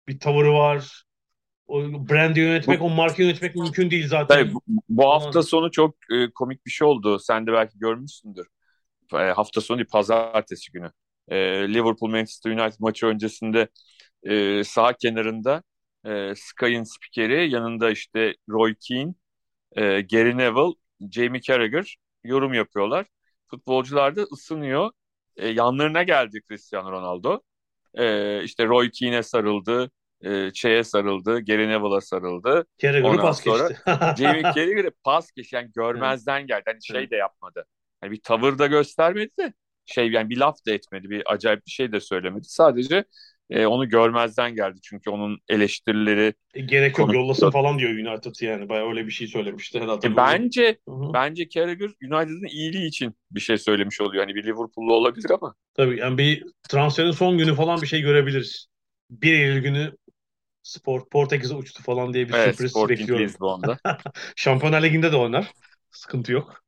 [0.07, 1.03] bir tavırı var.
[1.67, 4.37] O brandi yönetmek, o marka yönetmek mümkün değil zaten.
[4.37, 7.19] Tabii bu, bu hafta sonu çok e, komik bir şey oldu.
[7.19, 8.47] Sen de belki görmüşsündür.
[9.13, 10.91] E, hafta sonu değil, pazartesi günü.
[11.27, 11.37] E,
[11.73, 13.67] Liverpool Manchester United maçı öncesinde
[14.23, 15.63] e, sağ kenarında
[16.07, 19.13] e, Sky'ın spikeri yanında işte Roy Keane,
[19.71, 20.73] e, Gary Neville,
[21.11, 23.05] Jamie Carragher yorum yapıyorlar.
[23.47, 24.91] Futbolcular da ısınıyor.
[25.37, 27.41] E, yanlarına geldi Cristiano Ronaldo.
[27.93, 29.91] E, işte Roy Keane'e sarıldı,
[30.21, 32.65] e, Che'ye sarıldı, Gary Neville'a sarıldı.
[32.77, 33.83] Carragher'ı pas sonra geçti.
[34.17, 36.63] Jamie Carragher'e pas geç yani görmezden geldi.
[36.65, 37.65] Hani şey de yapmadı.
[38.01, 39.53] Hani bir tavır da göstermedi de
[39.85, 41.09] şey yani bir laf da etmedi.
[41.09, 42.47] Bir acayip bir şey de söylemedi.
[42.47, 43.05] Sadece
[43.49, 44.79] e, onu görmezden geldi.
[44.83, 48.69] Çünkü onun eleştirileri E, gerek yok Konu- yollasın falan diyor United yani.
[48.69, 50.07] Bayağı öyle bir şey söylemişti herhalde.
[50.07, 51.13] E, bence Hı hı.
[51.13, 54.23] bence Carragher United'ın iyiliği için bir şey söylemiş oluyor.
[54.23, 58.67] Hani bir Liverpool'lu olabilir ama Tabii yani bir transferin son günü falan bir şey görebiliriz.
[59.09, 59.91] 1 Eylül günü
[60.63, 63.25] Sport Portekiz'e uçtu falan diye bir evet, sürpriz Sporting bekliyorum.
[63.25, 63.77] Lisbon'da
[64.35, 65.51] Şampiyonlar Ligi'nde de oynar.
[65.91, 66.63] Sıkıntı yok.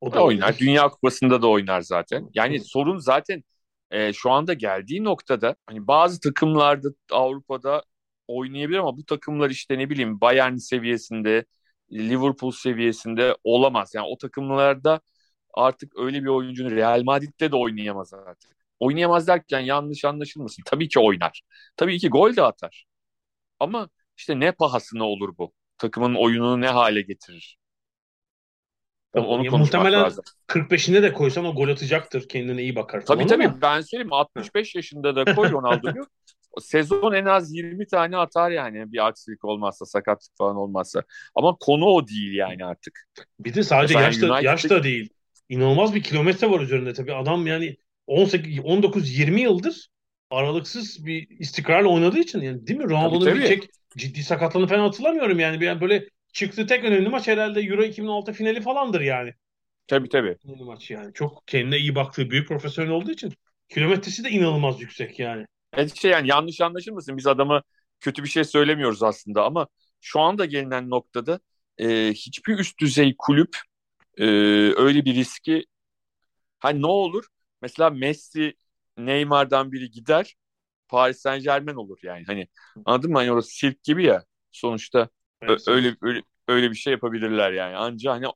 [0.00, 0.58] O da oynar.
[0.58, 2.30] Dünya Kupası'nda da oynar zaten.
[2.34, 3.44] Yani sorun zaten
[3.92, 7.84] e, şu anda geldiği noktada hani bazı takımlarda Avrupa'da
[8.28, 11.46] oynayabilir ama bu takımlar işte ne bileyim Bayern seviyesinde,
[11.92, 13.92] Liverpool seviyesinde olamaz.
[13.96, 15.00] Yani o takımlarda
[15.54, 18.52] artık öyle bir oyuncunun Real Madrid'de de oynayamaz artık.
[18.80, 20.62] Oynayamaz derken yanlış anlaşılmasın.
[20.66, 21.42] Tabii ki oynar.
[21.76, 22.86] Tabii ki gol de atar.
[23.60, 25.54] Ama işte ne pahasına olur bu?
[25.78, 27.58] Takımın oyununu ne hale getirir?
[29.14, 30.24] Onu ya konuşmak muhtemelen lazım.
[30.48, 32.28] 45'inde de koysan o gol atacaktır.
[32.28, 36.06] Kendine iyi bakar Tabii tabii ama ben söyleyeyim 65 yaşında da koy Ronaldo'yu.
[36.60, 41.02] Sezon en az 20 tane atar yani bir aksilik olmazsa, sakatlık falan olmazsa.
[41.34, 43.08] Ama konu o değil yani artık.
[43.40, 45.08] bir de sadece Mesela yaş da, United'daki- yaş da değil.
[45.48, 47.14] İnanılmaz bir kilometre var üzerinde tabii.
[47.14, 49.88] Adam yani 18 19-20 yıldır
[50.30, 52.90] aralıksız bir istikrarla oynadığı için yani değil mi?
[52.90, 55.64] Ronaldo'nun bir tek ciddi sakatlığını falan hatırlamıyorum yani.
[55.64, 59.34] Yani böyle çıktığı tek önemli maç herhalde Euro 2006 finali falandır yani.
[59.86, 60.38] Tabii tabii.
[60.44, 61.14] Önemli maç yani.
[61.14, 63.32] Çok kendine iyi baktığı büyük profesyonel olduğu için
[63.68, 65.46] kilometresi de inanılmaz yüksek yani.
[65.72, 67.62] Evet şey yani yanlış anlaşılmasın biz adama
[68.00, 69.66] kötü bir şey söylemiyoruz aslında ama
[70.00, 71.40] şu anda gelinen noktada
[71.78, 73.56] e, hiçbir üst düzey kulüp
[74.18, 74.24] e,
[74.76, 75.66] öyle bir riski
[76.58, 77.24] hani ne olur
[77.62, 78.54] mesela Messi
[78.98, 80.34] Neymar'dan biri gider
[80.88, 82.24] Paris Saint Germain olur yani.
[82.26, 82.48] Hani
[82.84, 83.18] anladın mı?
[83.18, 84.24] Hani orası sirk gibi ya.
[84.52, 85.08] Sonuçta
[85.42, 87.76] evet, öyle, öyle öyle bir şey yapabilirler yani.
[87.76, 88.26] Anca hani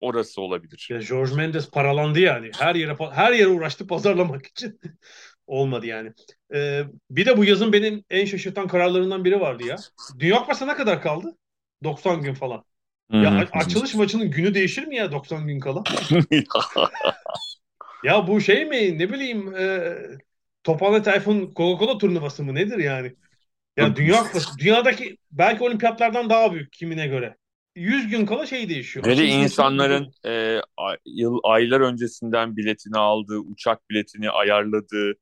[0.00, 0.88] orası olabilir.
[0.90, 2.50] Ya George Mendes paralandı yani.
[2.58, 4.80] Her yere her yere uğraştı pazarlamak için.
[5.46, 6.12] Olmadı yani.
[6.54, 9.76] Ee, bir de bu yazın benim en şaşırtan kararlarından biri vardı ya.
[10.18, 11.36] Dünya Kupası ne kadar kaldı?
[11.84, 12.64] 90 gün falan.
[13.12, 15.82] Ya açılış maçının günü değişir mi ya 90 gün kala?
[18.04, 19.96] ya bu şey mi ne bileyim e,
[20.64, 23.14] Tophane Tayfun Coca-Cola turnuvası mı nedir yani?
[23.76, 24.24] Ya dünya
[24.58, 27.36] dünyadaki belki olimpiyatlardan daha büyük kimine göre.
[27.76, 29.06] 100 gün kala şey değişiyor.
[29.06, 30.60] Veri insanların e,
[31.06, 35.14] yıl aylar öncesinden biletini aldığı, uçak biletini ayarladığı,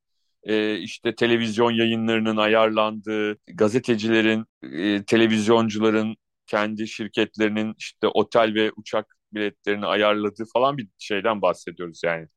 [0.43, 9.87] e, işte televizyon yayınlarının ayarlandığı, gazetecilerin, e, televizyoncuların kendi şirketlerinin işte otel ve uçak biletlerini
[9.87, 12.29] ayarladığı falan bir şeyden bahsediyoruz yani.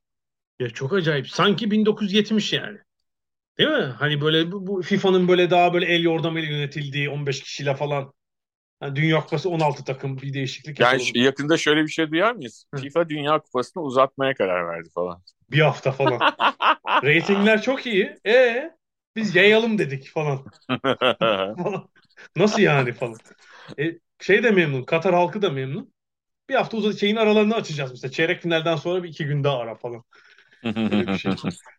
[0.60, 1.30] Ya çok acayip.
[1.30, 2.78] Sanki 1970 yani.
[3.60, 3.84] Değil mi?
[4.00, 8.13] Hani böyle bu, bu FIFA'nın böyle daha böyle el yordamıyla yönetildiği 15 kişiyle falan
[8.84, 11.12] yani Dünya Kupası 16 takım bir değişiklik Yani yapalım.
[11.15, 12.65] yakında şöyle bir şey duyar mıyız?
[12.74, 12.82] Hı.
[12.82, 15.22] FIFA Dünya Kupası'nı uzatmaya karar verdi falan.
[15.52, 16.20] Bir hafta falan.
[17.04, 18.17] Ratingler çok iyi.
[18.26, 18.70] E
[19.15, 20.46] biz yayalım dedik falan.
[22.36, 23.17] Nasıl yani falan.
[23.80, 24.84] E, şey de memnun.
[24.84, 25.93] Katar halkı da memnun.
[26.50, 28.12] Bir hafta uzat şeyin aralarını açacağız mesela.
[28.12, 30.04] Çeyrek finalden sonra bir iki gün daha ara falan.
[30.91, 31.34] Öyle bir şey.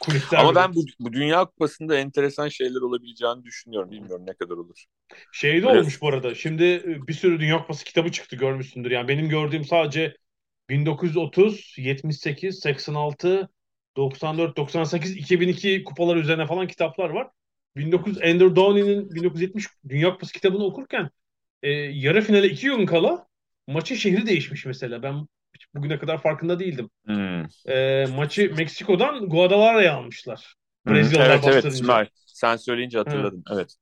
[0.00, 3.90] Kulüpler Ama ben bu, bu Dünya Kupası'nda enteresan şeyler olabileceğini düşünüyorum.
[3.90, 4.84] Bilmiyorum ne kadar olur.
[5.32, 6.34] Şey de olmuş bu arada.
[6.34, 8.90] Şimdi e, bir sürü Dünya Kupası kitabı çıktı görmüşsündür.
[8.90, 10.16] Yani benim gördüğüm sadece
[10.70, 13.48] 1930, 78, 86,
[13.96, 17.28] 94, 98, 2002 kupalar üzerine falan kitaplar var.
[17.78, 21.10] 19 Ender Downey'nin 1970 Dünya Kupası kitabını okurken
[21.62, 23.26] e, yarı finale iki gün kala
[23.66, 25.02] maçın şehri değişmiş mesela.
[25.02, 25.26] Ben
[25.74, 26.90] bugüne kadar farkında değildim.
[27.06, 27.72] Hmm.
[27.72, 30.54] E, maçı Meksiko'dan Guadalajara'ya almışlar.
[30.86, 32.06] Brezilyalılar evet evet İsmail.
[32.26, 33.42] Sen söyleyince hatırladım.
[33.48, 33.54] Hı.
[33.54, 33.76] Evet.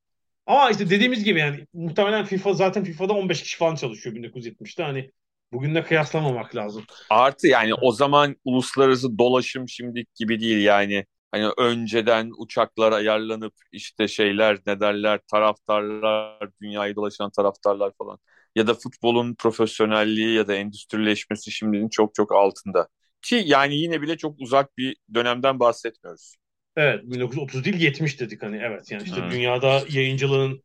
[0.46, 4.82] Ama işte dediğimiz gibi yani muhtemelen FIFA zaten FIFA'da 15 kişi falan çalışıyor 1970'te.
[4.82, 5.10] Hani
[5.52, 6.84] bugünle kıyaslamamak lazım.
[7.10, 11.06] Artı yani o zaman uluslararası dolaşım şimdiki gibi değil yani.
[11.32, 18.18] Hani önceden uçaklar ayarlanıp işte şeyler ne derler taraftarlar, dünyayı dolaşan taraftarlar falan
[18.56, 22.88] ya da futbolun profesyonelliği ya da endüstrileşmesi şimdinin çok çok altında.
[23.22, 26.36] Ki yani yine bile çok uzak bir dönemden bahsetmiyoruz.
[26.76, 29.30] Evet 1930 değil 70 dedik hani evet yani işte hmm.
[29.30, 30.62] dünyada yayıncılığın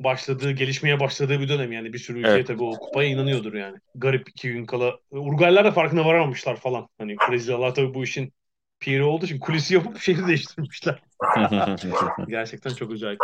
[0.00, 2.46] başladığı, gelişmeye başladığı bir dönem yani bir sürü ülke evet.
[2.46, 3.78] tabii o kupaya inanıyordur yani.
[3.94, 4.98] Garip iki gün kala.
[5.10, 6.88] Urugaylar da farkına varamamışlar falan.
[6.98, 8.32] Hani Brezilyalılar tabii bu işin
[8.80, 11.02] piri olduğu için kulisi yapıp şehri değiştirmişler.
[12.28, 13.20] Gerçekten çok acayip.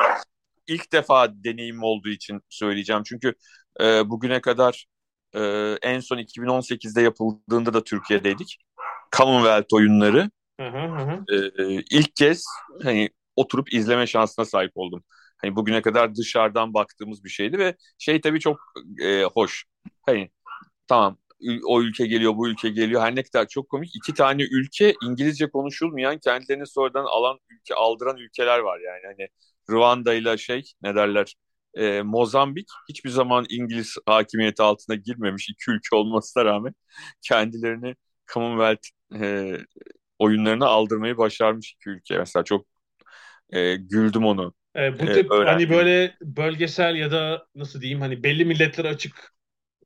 [0.67, 3.03] İlk defa deneyim olduğu için söyleyeceğim.
[3.05, 3.35] Çünkü
[3.81, 4.87] e, bugüne kadar
[5.35, 5.41] e,
[5.83, 8.59] en son 2018'de yapıldığında da Türkiye'deydik.
[9.17, 10.31] Commonwealth oyunları.
[10.61, 11.25] Hı hı
[11.59, 12.45] E, ilk kez
[12.83, 15.05] hani oturup izleme şansına sahip oldum.
[15.39, 18.61] Hani bugüne kadar dışarıdan baktığımız bir şeydi ve şey tabii çok
[19.03, 19.65] e, hoş.
[20.07, 20.31] Hani
[20.89, 21.19] tamam
[21.67, 23.03] o ülke geliyor, bu ülke geliyor.
[23.03, 23.97] Her ne kadar çok komik.
[23.97, 29.01] iki tane ülke İngilizce konuşulmayan, kendilerini sonradan alan ülke aldıran ülkeler var yani.
[29.05, 29.29] Hani
[29.71, 31.35] Rwanda ile şey ne derler
[31.79, 36.75] e, Mozambik hiçbir zaman İngiliz hakimiyeti altına girmemiş iki ülke olmasına rağmen
[37.23, 37.95] kendilerini
[38.33, 38.89] Commonwealth
[39.23, 39.57] e,
[40.19, 42.19] oyunlarına aldırmayı başarmış iki ülke.
[42.19, 42.67] Mesela çok
[43.51, 44.55] e, güldüm onu.
[44.77, 49.33] E, bu e, tip hani böyle bölgesel ya da nasıl diyeyim hani belli milletlere açık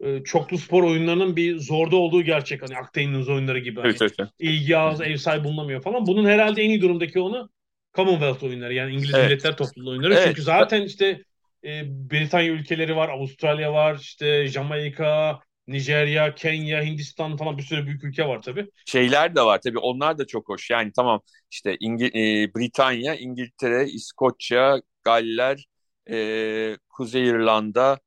[0.00, 2.62] e, çoklu spor oyunlarının bir zorda olduğu gerçek.
[2.62, 3.80] Hani Akdeniz oyunları gibi.
[3.80, 4.30] Hani evet, evet.
[4.38, 6.06] ilgi az, ev sahibi bulunamıyor falan.
[6.06, 7.50] Bunun herhalde en iyi durumdaki onu
[7.94, 9.24] Commonwealth oyunları yani İngiliz evet.
[9.24, 10.14] Milletler Topluluğu oyunları.
[10.14, 10.24] Evet.
[10.26, 11.22] Çünkü zaten işte
[11.64, 18.04] e, Britanya ülkeleri var, Avustralya var, işte Jamaika, Nijerya, Kenya, Hindistan falan bir sürü büyük
[18.04, 18.68] ülke var tabii.
[18.86, 20.70] Şeyler de var tabii onlar da çok hoş.
[20.70, 21.20] Yani tamam
[21.50, 25.64] işte İngi e, Britanya, İngiltere, İskoçya, Galler,
[26.10, 27.98] e, Kuzey İrlanda,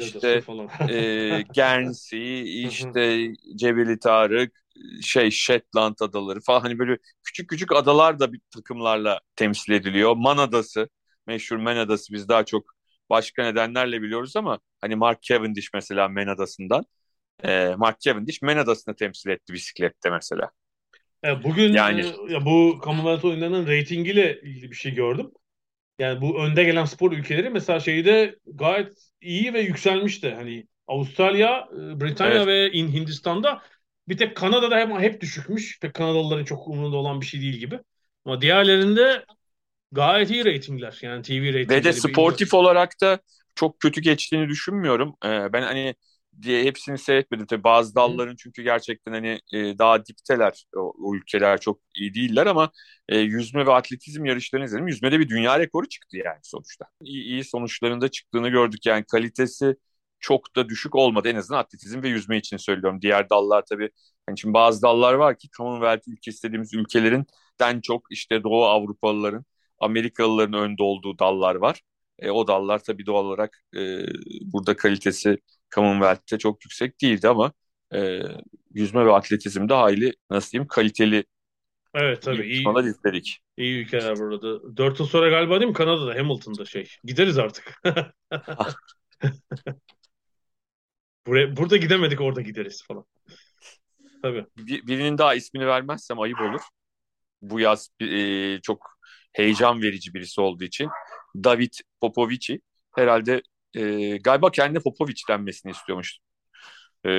[0.00, 0.68] işte falan.
[0.88, 4.52] e, Guernsey, işte Cebeli Tarık,
[5.02, 10.16] şey Shetland adaları falan hani böyle küçük küçük adalar da bir takımlarla temsil ediliyor.
[10.16, 10.88] Man Adası,
[11.26, 12.75] meşhur Man Adası biz daha çok
[13.10, 16.84] başka nedenlerle biliyoruz ama hani Mark Cavendish mesela Man Adası'ndan
[17.44, 20.50] e, Mark Cavendish Man Adası'nı temsil etti bisiklette mesela.
[21.24, 25.30] E, bugün yani, e, bu Commonwealth oyunlarının reytingiyle ilgili bir şey gördüm.
[25.98, 30.34] Yani bu önde gelen spor ülkeleri mesela şeyde gayet iyi ve yükselmişti.
[30.34, 32.46] Hani Avustralya, e, Britanya evet.
[32.46, 33.62] ve Hindistan'da
[34.08, 35.80] bir tek Kanada'da hep, hep düşükmüş.
[35.80, 37.80] Pek Kanadalıların çok umurunda olan bir şey değil gibi.
[38.24, 39.24] Ama diğerlerinde
[39.92, 40.98] gayet iyi reytingler.
[41.02, 41.68] Yani TV reytingleri.
[41.70, 43.18] Ve de sportif olarak da
[43.54, 45.16] çok kötü geçtiğini düşünmüyorum.
[45.24, 45.94] Ee, ben hani
[46.42, 47.46] diye hepsini seyretmedim.
[47.46, 50.64] Tabii bazı dalların çünkü gerçekten hani e, daha dipteler.
[50.76, 52.70] O, o ülkeler çok iyi değiller ama
[53.08, 54.88] e, yüzme ve atletizm yarışlarını izledim.
[54.88, 56.84] Yüzmede bir dünya rekoru çıktı yani sonuçta.
[57.02, 58.86] İyi, iyi sonuçlarında çıktığını gördük.
[58.86, 59.76] Yani kalitesi
[60.20, 61.28] çok da düşük olmadı.
[61.28, 63.02] En azından atletizm ve yüzme için söylüyorum.
[63.02, 63.90] Diğer dallar tabii.
[64.26, 67.26] Hani şimdi bazı dallar var ki Commonwealth ülkesi dediğimiz ülkelerin
[67.60, 69.44] den çok işte Doğu Avrupalıların,
[69.78, 71.80] Amerikalıların önde olduğu dallar var.
[72.18, 73.98] E, o dallar tabii doğal olarak e,
[74.52, 75.38] burada kalitesi
[75.74, 77.52] Commonwealth'te çok yüksek değildi ama
[77.94, 78.20] e,
[78.74, 81.24] yüzme ve atletizmde hayli nasıl diyeyim kaliteli
[81.94, 82.62] Evet tabii iyi.
[82.62, 83.38] Sonra izledik.
[83.56, 84.76] İyi ülkeler burada.
[84.76, 86.88] Dört yıl sonra galiba değil mi Kanada'da Hamilton'da şey.
[87.04, 87.82] Gideriz artık.
[91.26, 93.04] Buraya, burada gidemedik orada gideriz falan.
[94.22, 94.46] Tabii.
[94.56, 96.60] Bir, birinin daha ismini vermezsem ayıp olur.
[97.42, 98.95] Bu yaz e, çok
[99.36, 100.88] heyecan verici birisi olduğu için.
[101.44, 102.60] David Popovici
[102.94, 103.42] herhalde
[103.74, 106.18] e, galiba kendi Popovic denmesini istiyormuş.
[107.04, 107.10] E,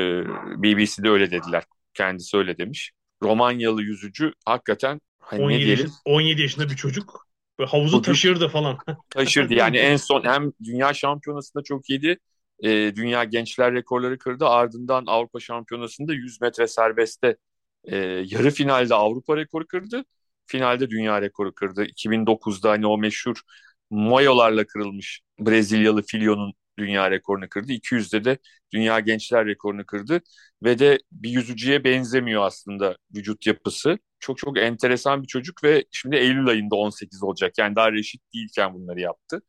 [0.64, 1.64] BBC'de öyle dediler.
[1.94, 2.92] Kendisi öyle demiş.
[3.24, 5.84] Romanyalı yüzücü hakikaten hani 17, ne diyelim?
[5.86, 7.28] Yaşın, 17 yaşında bir çocuk.
[7.60, 8.78] Böyle havuzu taşırdı falan.
[9.10, 12.18] taşırdı yani en son hem dünya şampiyonasında çok iyiydi.
[12.64, 14.46] E, dünya gençler rekorları kırdı.
[14.46, 17.38] Ardından Avrupa şampiyonasında 100 metre serbestte
[17.84, 20.04] e, yarı finalde Avrupa rekoru kırdı.
[20.48, 21.84] Finalde dünya rekoru kırdı.
[21.86, 23.42] 2009'da hani o meşhur
[23.90, 27.72] mayolarla kırılmış Brezilyalı Filio'nun dünya rekorunu kırdı.
[27.74, 28.38] 200'de de
[28.74, 30.22] dünya gençler rekorunu kırdı.
[30.64, 34.00] Ve de bir yüzücüye benzemiyor aslında vücut yapısı.
[34.20, 37.54] Çok çok enteresan bir çocuk ve şimdi Eylül ayında 18 olacak.
[37.58, 39.42] Yani daha reşit değilken bunları yaptı.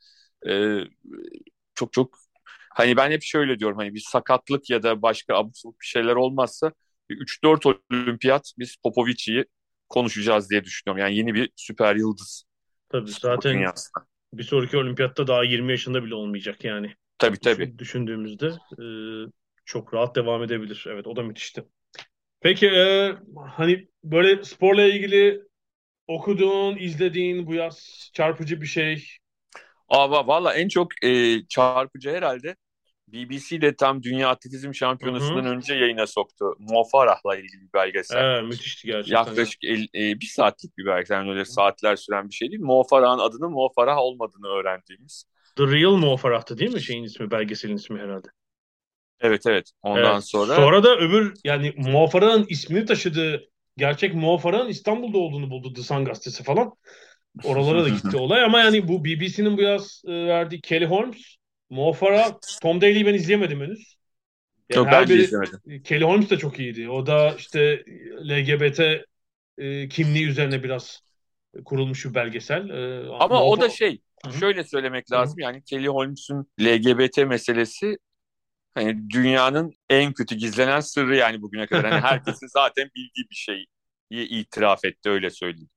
[0.49, 0.81] Ee,
[1.75, 2.19] çok çok
[2.75, 6.73] hani ben hep şöyle diyorum hani bir sakatlık ya da başka abuk bir şeyler olmazsa
[7.11, 9.45] 3-4 olimpiyat biz Popovic'i
[9.89, 11.01] konuşacağız diye düşünüyorum.
[11.01, 12.45] Yani yeni bir süper yıldız.
[12.89, 14.05] Tabii zaten dünyasında.
[14.33, 16.95] bir sonraki olimpiyatta daha 20 yaşında bile olmayacak yani.
[17.19, 17.79] Tabii tabii.
[17.79, 18.47] Düşündüğümüzde
[18.83, 18.85] e,
[19.65, 20.87] çok rahat devam edebilir.
[20.89, 21.65] Evet o da müthişti.
[22.41, 23.17] Peki e,
[23.49, 25.43] hani böyle sporla ilgili
[26.07, 29.09] okuduğun, izlediğin bu yaz çarpıcı bir şey?
[29.89, 32.57] Aa, valla en çok e, çarpıcı herhalde
[33.13, 35.53] BBC de tam Dünya Atletizm Şampiyonası'ndan Hı-hı.
[35.53, 36.57] önce yayına soktu.
[36.59, 38.25] Mo Farah'la ilgili bir belgesel.
[38.25, 39.17] Evet, müthişti gerçekten.
[39.17, 41.15] Yaklaşık el, e, bir saatlik bir belgesel.
[41.15, 42.63] Yani öyle saatler süren bir şey değil.
[42.63, 45.25] Mo Farah'ın adının Mo Farah olmadığını öğrendiğimiz.
[45.57, 48.29] The Real Mo Farah'tı değil mi şeyin ismi, belgeselin ismi herhalde?
[49.21, 49.71] Evet evet.
[49.83, 50.25] Ondan evet.
[50.25, 50.55] sonra.
[50.55, 55.83] Sonra da öbür yani Mo Farah'ın ismini taşıdığı gerçek Mo Farah'ın İstanbul'da olduğunu buldu The
[55.83, 56.73] Sun gazetesi falan.
[57.45, 61.38] Oralara da gitti olay ama yani bu BBC'nin bu yaz e, verdiği Kelly Holmes
[61.71, 63.97] Mo Farah, Tom Daly'yi ben izleyemedim henüz.
[64.71, 65.83] Yani çok ben biri, izlemedim.
[65.83, 66.91] Kelly Holmes de çok iyiydi.
[66.91, 67.85] O da işte
[68.31, 69.05] LGBT
[69.59, 71.03] e, kimliği üzerine biraz
[71.65, 72.69] kurulmuş bir belgesel.
[72.69, 74.39] E, Ama Mo o da şey, Hı-hı.
[74.39, 75.37] şöyle söylemek lazım.
[75.39, 75.45] Hı-hı.
[75.45, 77.99] Yani Kelly Holmes'un LGBT meselesi
[78.75, 81.91] hani dünyanın en kötü gizlenen sırrı yani bugüne kadar.
[81.91, 83.67] Hani herkesin zaten bildiği bir şeyi
[84.11, 85.71] itiraf etti öyle söyleyeyim.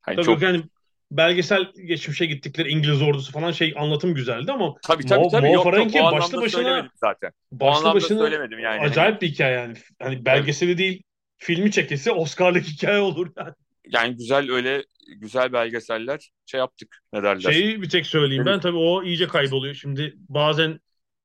[0.00, 0.62] Hani Tabii çok yani
[1.10, 5.94] belgesel geçmişe gittikleri İngiliz ordusu falan şey anlatım güzeldi ama tabii tabii tabii Mo, yok,
[5.94, 7.32] yok, o başlı başına zaten.
[7.52, 8.80] Başlı başına söylemedim yani.
[8.80, 9.74] Acayip bir hikaye yani.
[10.02, 11.02] Hani belgeseli değil
[11.36, 13.54] filmi çekesi Oscar'lık hikaye olur yani.
[13.86, 14.84] Yani güzel öyle
[15.16, 17.52] güzel belgeseller şey yaptık ne derler.
[17.52, 19.74] Şeyi bir tek söyleyeyim ben tabii o iyice kayboluyor.
[19.74, 20.80] Şimdi bazen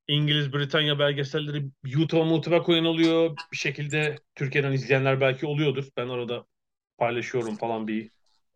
[0.08, 3.38] İngiliz, Britanya belgeselleri YouTube'a mutuba koyan oluyor.
[3.52, 5.86] Bir şekilde Türkiye'den izleyenler belki oluyordur.
[5.98, 6.46] Ben arada
[6.98, 8.10] paylaşıyorum falan bir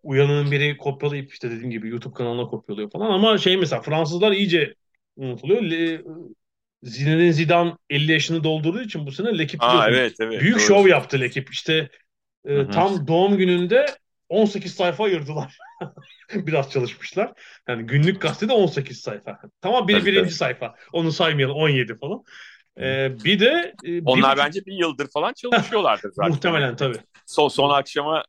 [0.03, 4.75] uyanığın biri kopyalayıp işte dediğim gibi YouTube kanalına kopyalıyor falan ama şey mesela Fransızlar iyice
[5.15, 5.61] unutuluyor.
[5.61, 6.01] Le,
[6.83, 10.63] Zinedine Zidane 50 yaşını doldurduğu için bu sene Lekip Aa, evet, evet, büyük doğru.
[10.63, 11.49] şov yaptı Lekip.
[11.51, 11.89] İşte
[12.45, 13.85] e, tam doğum gününde
[14.29, 15.57] 18 sayfa ayırdılar.
[16.33, 17.33] Biraz çalışmışlar.
[17.67, 19.39] Yani günlük gazetede 18 sayfa.
[19.61, 20.33] Tamam biri birinci evet.
[20.33, 20.75] sayfa.
[20.93, 22.23] Onu saymayalım 17 falan.
[22.79, 24.43] Ee, bir de e, onlar bir...
[24.43, 26.31] bence bir yıldır falan çalışıyorlardır zaten.
[26.31, 26.97] Muhtemelen tabii.
[27.25, 28.23] Son son akşama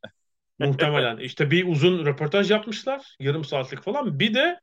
[0.60, 1.16] Muhtemelen.
[1.20, 3.16] işte bir uzun röportaj yapmışlar.
[3.20, 4.20] Yarım saatlik falan.
[4.20, 4.60] Bir de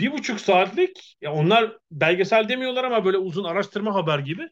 [0.00, 4.48] bir buçuk saatlik ya onlar belgesel demiyorlar ama böyle uzun araştırma haber gibi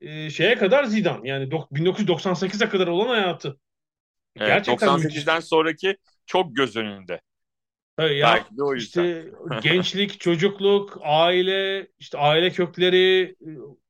[0.00, 1.28] e, şeye kadar Zidane.
[1.28, 3.58] Yani 1998'e kadar olan hayatı.
[4.36, 5.48] Evet, Gerçekten 98'den müthiş.
[5.48, 7.20] sonraki çok göz önünde.
[7.96, 9.04] Tabii ya, Belki de o yüzden.
[9.04, 9.30] İşte
[9.62, 13.36] gençlik, çocukluk, aile, işte aile kökleri,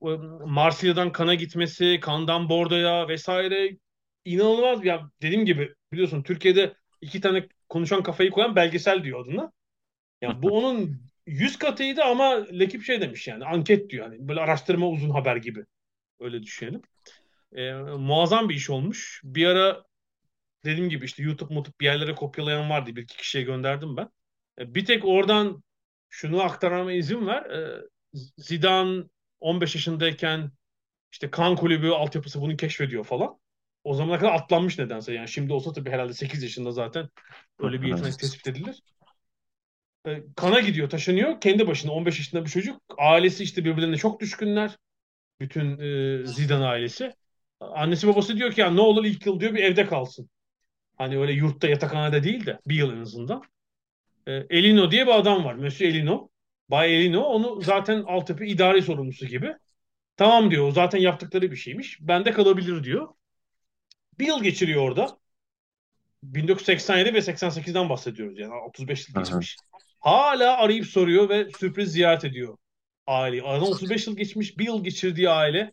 [0.02, 0.08] e,
[0.46, 3.76] Marsilya'dan kana gitmesi, kandan Bordo'ya vesaire
[4.24, 9.52] inanılmaz ya dediğim gibi biliyorsun Türkiye'de iki tane konuşan kafayı koyan belgesel diyor adına.
[10.22, 14.12] Yani bu onun yüz katıydı ama Lekip şey demiş yani anket diyor.
[14.12, 15.64] Yani böyle araştırma uzun haber gibi.
[16.20, 16.82] Öyle düşünelim.
[17.52, 19.20] Ee, muazzam bir iş olmuş.
[19.24, 19.84] Bir ara
[20.64, 22.96] dediğim gibi işte YouTube mutup bir yerlere kopyalayan vardı.
[22.96, 24.08] Bir iki kişiye gönderdim ben.
[24.58, 25.64] Ee, bir tek oradan
[26.08, 27.42] şunu aktarmama izin ver.
[27.50, 27.82] Ee,
[28.38, 29.04] Zidane
[29.40, 30.52] 15 yaşındayken
[31.12, 33.38] İşte kan kulübü altyapısı bunu keşfediyor falan.
[33.84, 35.12] O zamana kadar atlanmış nedense.
[35.12, 37.08] Yani şimdi olsa tabii herhalde 8 yaşında zaten
[37.58, 38.82] öyle bir yetenek tespit edilir.
[40.06, 41.40] E, kana gidiyor, taşınıyor.
[41.40, 42.82] Kendi başına 15 yaşında bir çocuk.
[42.98, 44.76] Ailesi işte birbirlerine çok düşkünler.
[45.40, 47.12] Bütün e, Zidane ailesi.
[47.60, 50.30] Annesi babası diyor ki ya ne olur ilk yıl diyor bir evde kalsın.
[50.96, 53.42] Hani öyle yurtta yatakhanede değil de bir yıl en azından.
[54.26, 55.54] E, Elino diye bir adam var.
[55.54, 56.28] Monsieur Elino.
[56.68, 59.54] Bay Elino onu zaten altyapı idari sorumlusu gibi.
[60.16, 60.70] Tamam diyor.
[60.72, 61.98] Zaten yaptıkları bir şeymiş.
[62.00, 63.08] Bende kalabilir diyor.
[64.18, 65.18] Bir yıl geçiriyor orada.
[66.22, 69.56] 1987 ve 88'den bahsediyoruz yani 35 yıl geçmiş.
[70.00, 72.56] Hala arayıp soruyor ve sürpriz ziyaret ediyor
[73.06, 73.42] aileyi.
[73.42, 75.72] Aradan 35 yıl geçmiş, bir yıl geçirdiği aile.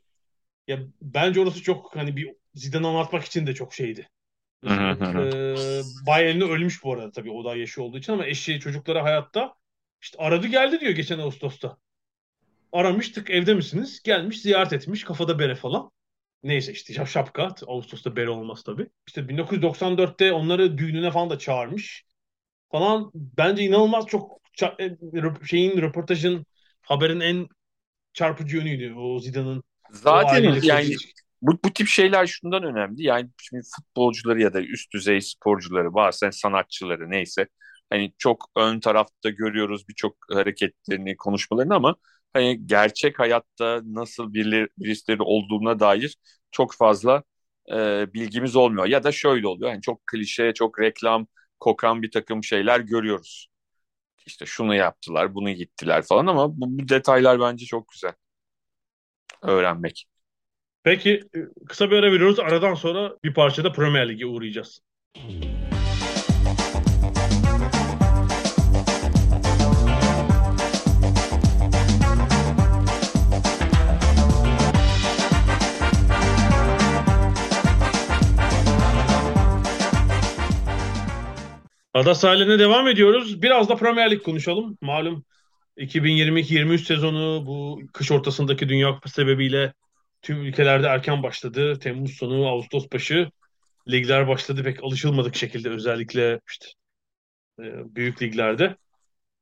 [0.68, 4.10] Ya bence orası çok hani bir Zidane anlatmak için de çok şeydi.
[5.34, 5.82] ee,
[6.46, 9.54] ölmüş bu arada tabii o da yaşı olduğu için ama eşi çocukları hayatta.
[10.02, 11.78] İşte aradı geldi diyor geçen Ağustos'ta.
[12.72, 14.02] Aramıştık evde misiniz?
[14.04, 15.92] Gelmiş ziyaret etmiş kafada bere falan.
[16.44, 17.56] Neyse işte şapka.
[17.68, 18.88] Ağustos'ta bere olmaz tabii.
[19.08, 22.06] İşte 1994'te onları düğününe falan da çağırmış.
[22.72, 24.42] Falan bence inanılmaz çok
[24.80, 24.98] e,
[25.46, 26.46] şeyin röportajın
[26.82, 27.48] haberin en
[28.14, 29.64] çarpıcı yönüydü o Zidane'ın.
[29.92, 30.96] Zaten yani
[31.42, 33.04] bu, bu tip şeyler şundan önemli.
[33.04, 37.48] Yani şimdi futbolcuları ya da üst düzey sporcuları, bazen sanatçıları neyse
[37.90, 41.96] hani çok ön tarafta görüyoruz birçok hareketlerini, konuşmalarını ama
[42.34, 46.18] hani gerçek hayatta nasıl birileri, birisi olduğuna dair
[46.52, 47.24] çok fazla
[47.72, 48.86] e, bilgimiz olmuyor.
[48.86, 49.72] Ya da şöyle oluyor.
[49.72, 51.28] Yani çok klişe, çok reklam
[51.60, 53.48] kokan bir takım şeyler görüyoruz.
[54.26, 58.14] İşte şunu yaptılar, bunu gittiler falan ama bu, bu detaylar bence çok güzel
[59.42, 60.06] öğrenmek.
[60.84, 61.24] Peki
[61.68, 62.40] kısa bir ara veriyoruz.
[62.40, 64.82] Aradan sonra bir parçada Premier Lig'e uğrayacağız.
[81.94, 83.42] Ada sahiline devam ediyoruz.
[83.42, 84.78] Biraz da Premier Lig konuşalım.
[84.82, 85.26] Malum
[85.78, 89.74] 2022-23 sezonu bu kış ortasındaki Dünya Kupası sebebiyle
[90.22, 91.80] tüm ülkelerde erken başladı.
[91.80, 93.32] Temmuz sonu, Ağustos başı
[93.90, 96.68] ligler başladı pek alışılmadık şekilde özellikle işte
[97.60, 98.76] e, büyük liglerde.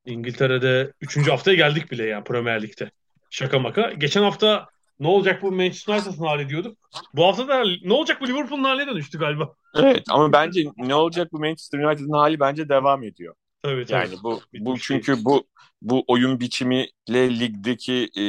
[0.05, 1.27] İngiltere'de 3.
[1.27, 2.91] haftaya geldik bile yani Premier Lig'de.
[3.29, 3.91] Şaka maka.
[3.91, 4.67] Geçen hafta
[4.99, 6.77] ne olacak bu Manchester United'ın hali diyorduk.
[7.13, 9.53] Bu hafta da ne olacak bu Liverpool'un haline dönüştü galiba.
[9.75, 13.35] Evet ama bence ne olacak bu Manchester United'ın hali bence devam ediyor.
[13.63, 13.99] Tabii, tabii.
[13.99, 15.47] Yani bu bu çünkü bu
[15.81, 18.23] bu oyun biçimiyle ligdeki e,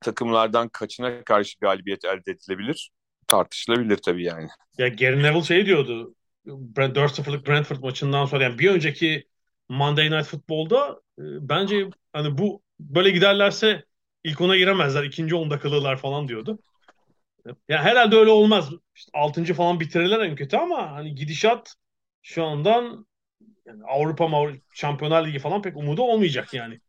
[0.00, 2.90] takımlardan kaçına karşı galibiyet elde edilebilir?
[3.26, 4.48] Tartışılabilir tabii yani.
[4.78, 6.14] Ya Gary Neville şey diyordu
[6.46, 9.28] 4-0'lık Brentford maçından sonra yani bir önceki
[9.68, 13.84] Monday Night Football'da e, bence hani bu böyle giderlerse
[14.28, 15.04] ilk ona giremezler.
[15.04, 16.58] ikinci onda kalırlar falan diyordu.
[17.68, 18.70] Ya herhalde öyle olmaz.
[18.94, 19.54] İşte 6.
[19.54, 21.74] falan bitirirler en kötü ama hani gidişat
[22.22, 23.06] şu andan
[23.66, 26.80] yani Avrupa Şampiyonlar Ligi falan pek umudu olmayacak yani.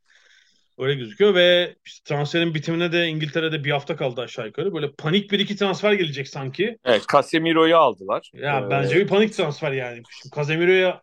[0.77, 4.73] Öyle gözüküyor ve işte transferin bitimine de İngiltere'de bir hafta kaldı aşağı yukarı.
[4.73, 6.77] Böyle panik bir iki transfer gelecek sanki.
[6.85, 8.31] Evet Casemiro'yu aldılar.
[8.33, 8.69] Ya ee...
[8.69, 10.01] bence bir panik transfer yani.
[10.21, 11.01] Şimdi Casemiro'ya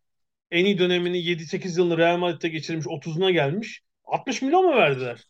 [0.50, 3.82] en iyi dönemini 7-8 yılını Real Madrid'de geçirmiş 30'una gelmiş.
[4.04, 5.24] 60 milyon mu verdiler?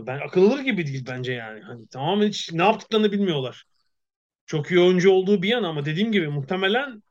[0.00, 1.60] Ben akıllı gibi değil bence yani.
[1.60, 3.64] Hani tamamen hiç ne yaptıklarını bilmiyorlar.
[4.46, 7.02] Çok iyi oyuncu olduğu bir yana ama dediğim gibi muhtemelen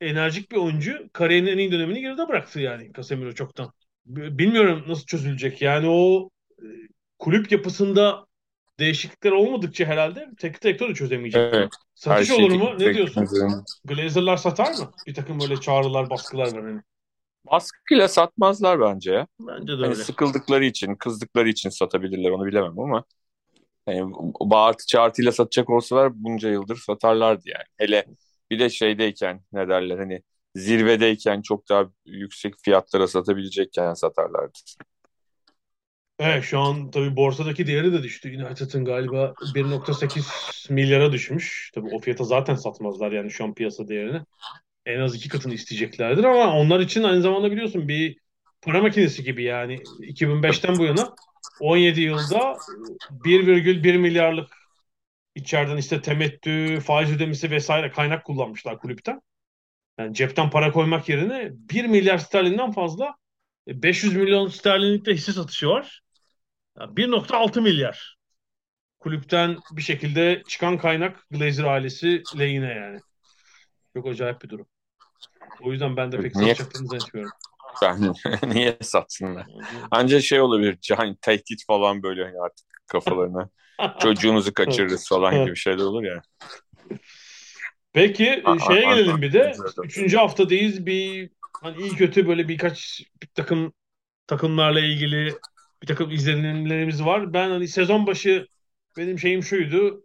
[0.00, 3.72] enerjik bir oyuncu kariyerinin en iyi dönemini geride bıraktı yani Casemiro çoktan.
[4.06, 5.62] Bilmiyorum nasıl çözülecek.
[5.62, 6.30] Yani o
[6.62, 6.66] e,
[7.18, 8.26] kulüp yapısında
[8.78, 11.54] değişiklikler olmadıkça herhalde teknik direktör de çözemeyecek.
[11.54, 11.70] Evet.
[11.94, 12.74] Satış olur mu?
[12.78, 13.26] Ne diyorsun?
[13.84, 14.92] Glazer'lar satar mı?
[15.06, 16.80] Bir takım böyle çağrılar, baskılar var hani.
[17.44, 19.26] Baskıyla satmazlar bence ya.
[19.40, 19.94] Bence de hani öyle.
[19.94, 23.04] sıkıldıkları için, kızdıkları için satabilirler onu bilemem ama
[23.86, 27.64] yani bağırtı çağırtıyla satacak olsalar bunca yıldır satarlardı yani.
[27.76, 28.06] Hele
[28.50, 30.22] bir de şeydeyken ne derler hani
[30.54, 34.58] zirvedeyken çok daha yüksek fiyatlara satabilecekken satarlardı.
[36.18, 38.46] Evet şu an tabii borsadaki değeri de düştü.
[38.46, 41.70] United'ın galiba 1.8 milyara düşmüş.
[41.74, 44.20] Tabii o fiyata zaten satmazlar yani şu an piyasa değerini
[44.88, 48.18] en az iki katını isteyeceklerdir ama onlar için aynı zamanda biliyorsun bir
[48.62, 51.14] para makinesi gibi yani 2005'ten bu yana
[51.60, 52.56] 17 yılda
[53.24, 54.48] 1,1 milyarlık
[55.34, 59.20] içeriden işte temettü, faiz ödemesi vesaire kaynak kullanmışlar kulüpten.
[59.98, 63.14] Yani cepten para koymak yerine 1 milyar sterlinden fazla
[63.66, 66.00] 500 e, milyon sterlinlik de hisse satışı var.
[66.80, 68.16] Yani 1.6 milyar.
[68.98, 72.98] Kulüpten bir şekilde çıkan kaynak Glazer ailesi lehine yani.
[73.94, 74.66] Çok acayip bir durum.
[75.62, 77.32] O yüzden ben de pek niye, satacaklarını zannetmiyorum.
[77.82, 78.14] Ben
[78.54, 79.46] niye satsınlar?
[79.90, 83.48] Ancak şey olabilir, can tehdit falan böyle hani artık kafalarına
[84.00, 86.22] çocuğunuzu kaçırırız falan gibi şeyler olur ya.
[87.92, 89.56] Peki e, şeye gelelim bir de.
[89.84, 90.86] Üçüncü haftadayız.
[90.86, 91.30] Bir
[91.62, 93.72] hani iyi kötü böyle birkaç bir takım
[94.26, 95.34] takımlarla ilgili
[95.82, 97.32] bir takım izlenimlerimiz var.
[97.32, 98.46] Ben hani sezon başı
[98.96, 100.04] benim şeyim şuydu.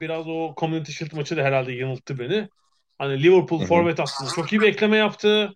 [0.00, 2.48] Biraz o Community Shield maçı da herhalde yanılttı beni.
[3.00, 5.54] Hani Liverpool forvet aslında çok iyi bir ekleme yaptı.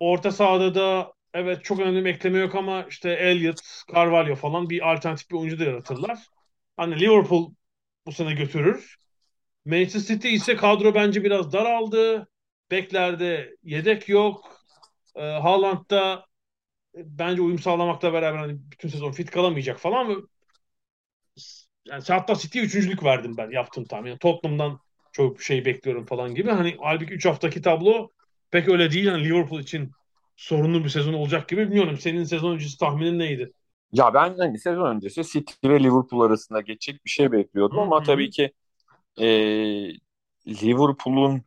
[0.00, 3.60] Orta sahada da evet çok önemli bir ekleme yok ama işte Elliot,
[3.94, 6.18] Carvalho falan bir alternatif bir oyuncu da yaratırlar.
[6.76, 7.54] Hani Liverpool
[8.06, 8.96] bu sene götürür.
[9.64, 12.28] Manchester City ise kadro bence biraz daraldı.
[12.70, 14.56] Beklerde yedek yok.
[15.16, 16.26] E, Haaland'da
[16.94, 20.28] bence uyum sağlamakla beraber hani bütün sezon fit kalamayacak falan.
[21.84, 24.08] Yani hatta City'ye üçüncülük verdim ben yaptığım tahmin.
[24.10, 24.80] Yani Tottenham'dan
[25.12, 26.50] çok şey bekliyorum falan gibi.
[26.50, 28.08] Hani halbuki 3 haftaki tablo
[28.50, 29.04] pek öyle değil.
[29.06, 29.90] Yani Liverpool için
[30.36, 31.98] sorunlu bir sezon olacak gibi bilmiyorum.
[31.98, 33.52] Senin sezon öncesi tahminin neydi?
[33.92, 37.84] Ya ben hani sezon öncesi City ve Liverpool arasında geçecek bir şey bekliyordum Hı-hı.
[37.84, 38.52] ama tabii ki
[39.20, 39.26] e,
[40.46, 41.42] Liverpool'un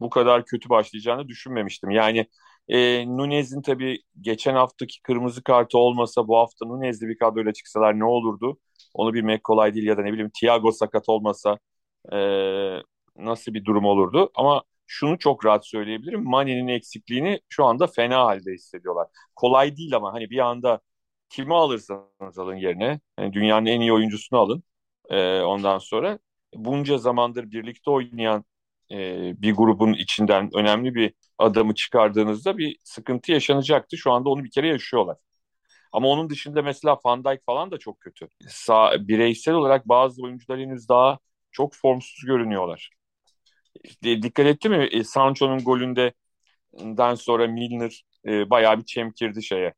[0.00, 1.90] bu kadar kötü başlayacağını düşünmemiştim.
[1.90, 2.26] Yani
[2.68, 8.04] e, Nunez'in tabii geçen haftaki kırmızı kartı olmasa bu hafta Nunez'li bir kadroyla çıksalar ne
[8.04, 8.58] olurdu?
[8.94, 11.58] Onu bir McCollay değil ya da ne bileyim Thiago sakat olmasa
[12.12, 12.18] e,
[13.16, 14.30] nasıl bir durum olurdu?
[14.34, 16.24] Ama şunu çok rahat söyleyebilirim.
[16.24, 19.08] Mane'nin eksikliğini şu anda fena halde hissediyorlar.
[19.36, 20.80] Kolay değil ama hani bir anda
[21.28, 23.00] kimi alırsanız alın yerine.
[23.18, 24.62] Yani dünyanın en iyi oyuncusunu alın.
[25.10, 26.18] E, ondan sonra
[26.54, 28.44] bunca zamandır birlikte oynayan
[28.90, 28.96] e,
[29.42, 33.96] bir grubun içinden önemli bir adamı çıkardığınızda bir sıkıntı yaşanacaktı.
[33.96, 35.16] Şu anda onu bir kere yaşıyorlar.
[35.92, 38.28] Ama onun dışında mesela Van Dijk falan da çok kötü.
[38.48, 41.18] Sa bireysel olarak bazı oyuncular henüz daha
[41.52, 42.90] çok formsuz görünüyorlar.
[44.04, 44.88] E, dikkat etti mi?
[44.92, 49.74] E, Sancho'nun golünden sonra Milner e, bayağı bir çemkirdi şeye.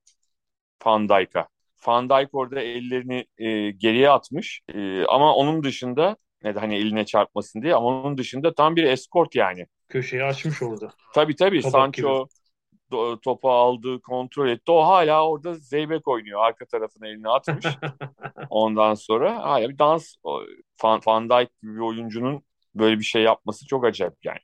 [0.87, 1.49] Van Dijk'a.
[1.87, 4.61] Van Dijk orada ellerini e, geriye atmış.
[4.75, 8.85] E, ama onun dışında ne de hani eline çarpmasın diye ama onun dışında tam bir
[8.85, 9.67] eskort yani.
[9.89, 10.93] Köşeyi açmış orada.
[11.15, 12.29] Tabii tabii Tabak Sancho
[12.91, 13.21] gibi.
[13.21, 14.73] topu aldı, kontrol etti.
[14.73, 16.41] O hala orada zeybek oynuyor.
[16.45, 17.67] Arka tarafına elini atmış.
[18.51, 20.15] Ondan sonra hala bir dans.
[20.83, 22.43] Van, Van Dijk gibi bir oyuncunun
[22.79, 24.39] böyle bir şey yapması çok acayip yani.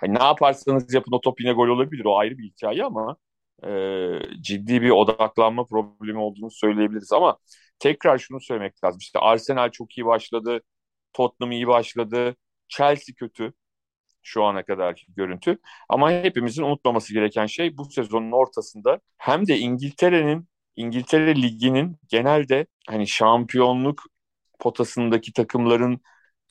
[0.00, 2.04] Hani ne yaparsanız yapın o top yine gol olabilir.
[2.04, 3.16] O ayrı bir hikaye ama
[3.66, 7.12] e, ciddi bir odaklanma problemi olduğunu söyleyebiliriz.
[7.12, 7.38] Ama
[7.78, 8.98] tekrar şunu söylemek lazım.
[8.98, 10.60] İşte Arsenal çok iyi başladı.
[11.12, 12.36] Tottenham iyi başladı.
[12.68, 13.52] Chelsea kötü
[14.22, 15.58] şu ana kadarki görüntü.
[15.88, 23.06] Ama hepimizin unutmaması gereken şey bu sezonun ortasında hem de İngiltere'nin İngiltere Ligi'nin genelde hani
[23.08, 24.02] şampiyonluk
[24.58, 26.00] potasındaki takımların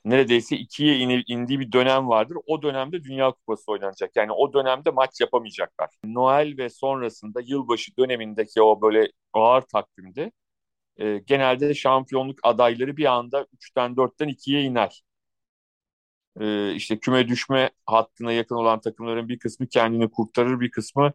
[0.06, 0.98] neredeyse ikiye
[1.28, 2.38] indiği bir dönem vardır.
[2.48, 4.12] O dönemde Dünya Kupası oynanacak.
[4.16, 5.90] Yani o dönemde maç yapamayacaklar.
[6.06, 10.32] Noel ve sonrasında yılbaşı dönemindeki o böyle ağır takvimde
[10.98, 15.04] e, genelde şampiyonluk adayları bir anda 3'ten 4'ten 2'ye iner.
[16.40, 21.14] E, işte küme düşme hattına yakın olan takımların bir kısmı kendini kurtarır, bir kısmı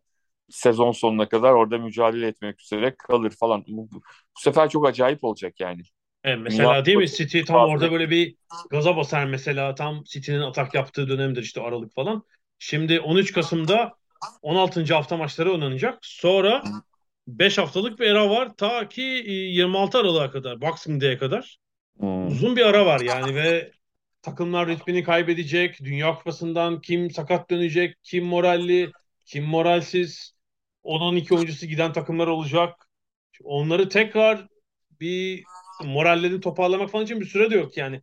[0.51, 3.65] sezon sonuna kadar orada mücadele etmek üzere kalır falan.
[3.69, 4.01] Bu, bu
[4.41, 5.83] sefer çok acayip olacak yani.
[6.27, 7.73] Evet, mesela Dünya değil mi City tam fazla.
[7.73, 8.37] orada böyle bir
[8.71, 12.23] gaza basar mesela tam City'nin atak yaptığı dönemdir işte Aralık falan.
[12.59, 13.93] Şimdi 13 Kasım'da
[14.43, 14.95] 16.
[14.95, 15.99] hafta maçları oynanacak.
[16.03, 16.63] Sonra
[17.27, 21.59] 5 haftalık bir ara var ta ki 26 e, Aralık'a kadar, Boxing Day'e kadar.
[21.99, 22.27] Hmm.
[22.27, 23.73] Uzun bir ara var yani ve
[24.23, 25.81] takımlar ritmini kaybedecek.
[25.85, 28.91] Dünya Kupası'ndan kim sakat dönecek, kim moralli,
[29.27, 30.37] kim moralsiz.
[30.85, 32.89] 10-12 oyuncusu giden takımlar olacak.
[33.45, 34.47] Onları tekrar
[35.01, 35.45] bir
[35.85, 38.03] morallerini toparlamak falan için bir süre de yok yani.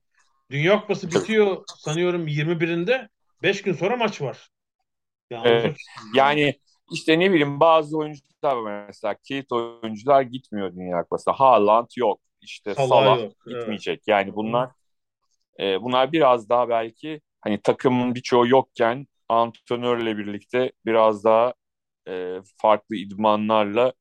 [0.52, 3.10] Dünya Kupası bitiyor sanıyorum 21'inde.
[3.44, 4.50] 5 gün sonra maç var.
[5.30, 5.78] Yani, evet.
[6.16, 6.60] yani
[6.92, 11.34] işte ne bileyim bazı oyuncular var mesela kilit oyuncular gitmiyor Dünya Kupası'na.
[11.34, 12.22] Haaland yok.
[12.42, 13.34] İşte Salah, Salah yok.
[13.48, 13.98] gitmeyecek.
[13.98, 14.08] Evet.
[14.08, 14.70] Yani bunlar
[15.60, 21.54] e, bunlar biraz daha belki hani takımın birçoğu yokken antrenörle birlikte biraz daha
[22.08, 23.94] e, farklı idmanlarla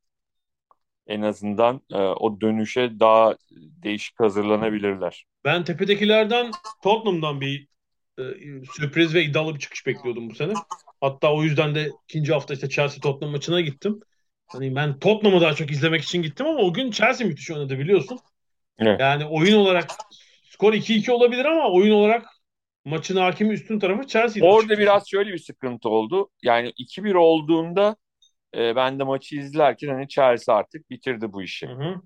[1.06, 5.26] en azından e, o dönüşe daha değişik hazırlanabilirler.
[5.44, 6.50] Ben tepedekilerden
[6.82, 7.66] Tottenham'dan bir
[8.18, 8.22] e,
[8.76, 10.52] sürpriz ve iddialı bir çıkış bekliyordum bu sene.
[11.00, 14.00] Hatta o yüzden de ikinci hafta işte Chelsea Tottenham maçına gittim.
[14.46, 18.18] Hani ben Tottenham'ı daha çok izlemek için gittim ama o gün Chelsea müthiş oynadı biliyorsun.
[18.78, 19.00] Evet.
[19.00, 19.90] Yani oyun olarak
[20.44, 22.26] skor 2-2 olabilir ama oyun olarak
[22.84, 24.46] maçın hakimi üstün tarafı Chelsea'ydi.
[24.46, 26.30] Orada biraz şöyle bir sıkıntı oldu.
[26.42, 27.96] Yani 2-1 olduğunda
[28.56, 31.68] e, ben de maçı izlerken hani Chelsea artık bitirdi bu işi.
[31.68, 32.02] Hı hı.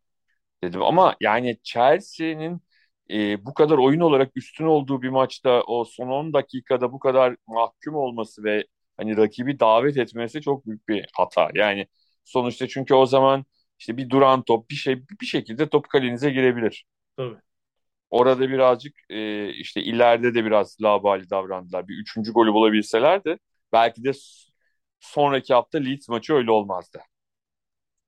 [0.62, 2.62] Dedim ama yani Chelsea'nin
[3.10, 7.36] e, bu kadar oyun olarak üstün olduğu bir maçta o son 10 dakikada bu kadar
[7.46, 8.66] mahkum olması ve
[8.96, 11.50] hani rakibi davet etmesi çok büyük bir hata.
[11.54, 11.86] Yani
[12.24, 13.44] sonuçta çünkü o zaman
[13.78, 16.86] işte bir duran top bir şey bir şekilde top kalenize girebilir.
[17.16, 17.36] Tabii.
[18.10, 21.88] orada birazcık e, işte ileride de biraz labali davrandılar.
[21.88, 23.38] Bir üçüncü golü bulabilselerdi
[23.72, 24.12] belki de
[25.00, 27.00] sonraki hafta Leeds maçı öyle olmazdı.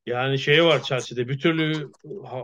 [0.06, 1.92] Yani şey var Chelsea'de bir türlü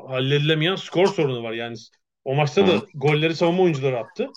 [0.08, 1.52] halledilemeyen skor sorunu var.
[1.52, 1.76] Yani
[2.24, 2.86] o maçta da Hı.
[2.94, 4.30] golleri savunma oyuncuları attı.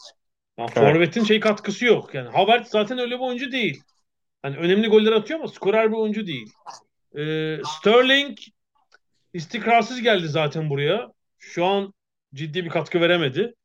[0.57, 0.93] Yani evet.
[0.93, 2.13] Forvet'in şey katkısı yok.
[2.13, 3.81] Yani Havertz zaten öyle bir oyuncu değil.
[4.41, 6.53] Hani önemli goller atıyor ama skorer bir oyuncu değil.
[7.17, 8.37] Ee, Sterling
[9.33, 11.11] istikrarsız geldi zaten buraya.
[11.37, 11.93] Şu an
[12.33, 13.55] ciddi bir katkı veremedi.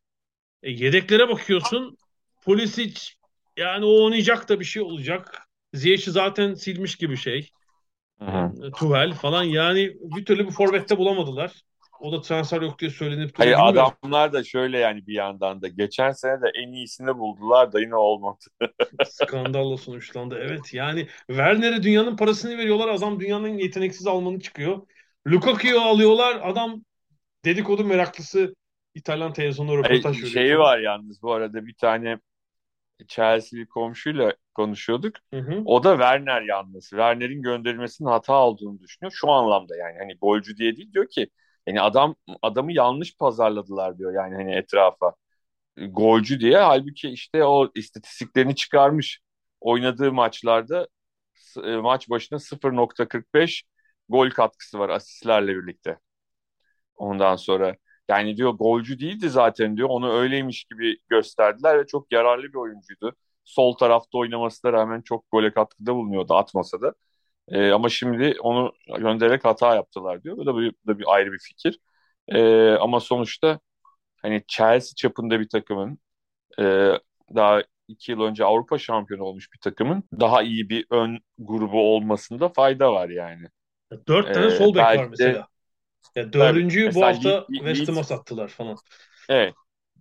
[0.62, 1.98] E, yedeklere bakıyorsun.
[2.44, 3.00] Pulisic
[3.56, 5.48] yani o oynayacak da bir şey olacak.
[5.72, 7.50] Ziyech'i zaten silmiş gibi şey.
[8.18, 8.70] Hı-hı.
[8.72, 11.62] Tuvel falan yani bir türlü bir forvette bulamadılar.
[12.00, 13.92] O da transfer yok diye söylenip Hayır bilmiyorum.
[14.02, 17.94] adamlar da şöyle yani bir yandan da geçen sene de en iyisini buldular da yine
[17.94, 18.44] olmadı.
[19.06, 20.38] Skandalla sonuçlandı.
[20.42, 22.88] Evet yani Werner'e dünyanın parasını veriyorlar.
[22.88, 24.86] Adam dünyanın yeteneksiz Almanı çıkıyor.
[25.26, 26.40] Lukaku'yu alıyorlar.
[26.42, 26.84] Adam
[27.44, 28.54] dedikodu meraklısı
[28.94, 30.32] İtalyan televizyonda röportaj veriyor.
[30.32, 32.18] Şeyi var yalnız bu arada bir tane
[33.08, 35.16] Chelsea'li komşuyla konuşuyorduk.
[35.34, 35.62] Hı hı.
[35.64, 36.88] O da Werner yalnız.
[36.90, 39.12] Werner'in gönderilmesinin hata olduğunu düşünüyor.
[39.16, 41.28] Şu anlamda yani hani golcü diye değil diyor ki
[41.66, 45.14] yani adam adamı yanlış pazarladılar diyor yani hani etrafa.
[45.90, 49.20] Golcü diye halbuki işte o istatistiklerini çıkarmış.
[49.60, 50.88] Oynadığı maçlarda
[51.64, 53.64] e, maç başına 0.45
[54.08, 55.98] gol katkısı var asistlerle birlikte.
[56.94, 57.76] Ondan sonra
[58.08, 59.88] yani diyor golcü değildi zaten diyor.
[59.88, 63.16] Onu öyleymiş gibi gösterdiler ve çok yararlı bir oyuncuydu.
[63.44, 66.94] Sol tarafta oynamasına rağmen çok gole katkıda bulunuyordu atmasa da.
[67.48, 70.36] E, ama şimdi onu göndererek hata yaptılar diyor.
[70.36, 71.78] Bu da, bu da bir ayrı bir fikir.
[72.28, 73.60] E, ama sonuçta
[74.22, 75.98] hani Chelsea çapında bir takımın
[76.58, 76.92] e,
[77.34, 82.48] daha iki yıl önce Avrupa şampiyonu olmuş bir takımın daha iyi bir ön grubu olmasında
[82.48, 83.46] fayda var yani.
[84.08, 85.46] Dört tane ee, sol bek var mesela.
[86.16, 88.76] Ya dördüncüyü bu hafta Le- West Ham'a sattılar falan.
[89.28, 89.54] Evet.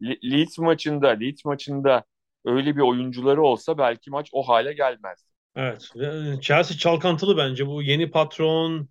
[0.04, 2.04] Le- Leeds maçında Leeds maçında
[2.46, 5.26] öyle bir oyuncuları olsa belki maç o hale gelmez.
[5.56, 5.92] Evet.
[6.42, 7.68] Chelsea çalkantılı bence.
[7.68, 8.90] Bu yeni patron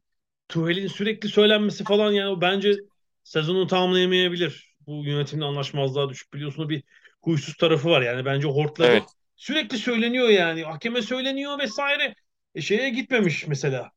[0.49, 2.77] Tuhel'in sürekli söylenmesi falan yani bence
[3.25, 4.75] sezonu tamamlayamayabilir.
[4.87, 6.83] Bu yönetimle anlaşmazlığa düşüp biliyorsunuz bir
[7.23, 8.03] huysuz tarafı var.
[8.03, 8.91] Yani bence hortladı.
[8.93, 9.15] Evet.
[9.37, 10.63] Sürekli söyleniyor yani.
[10.65, 12.15] Hakeme söyleniyor vesaire.
[12.55, 13.91] E şeye gitmemiş mesela.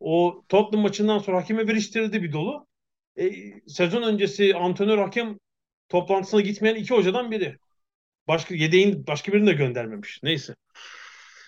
[0.00, 2.66] O Tottenham maçından sonra hakeme veriştirdi bir dolu.
[3.18, 3.30] E,
[3.68, 5.38] sezon öncesi antrenör hakem
[5.88, 7.58] toplantısına gitmeyen iki hocadan biri.
[8.28, 10.20] Başka yedeğin başka birini de göndermemiş.
[10.22, 10.56] Neyse.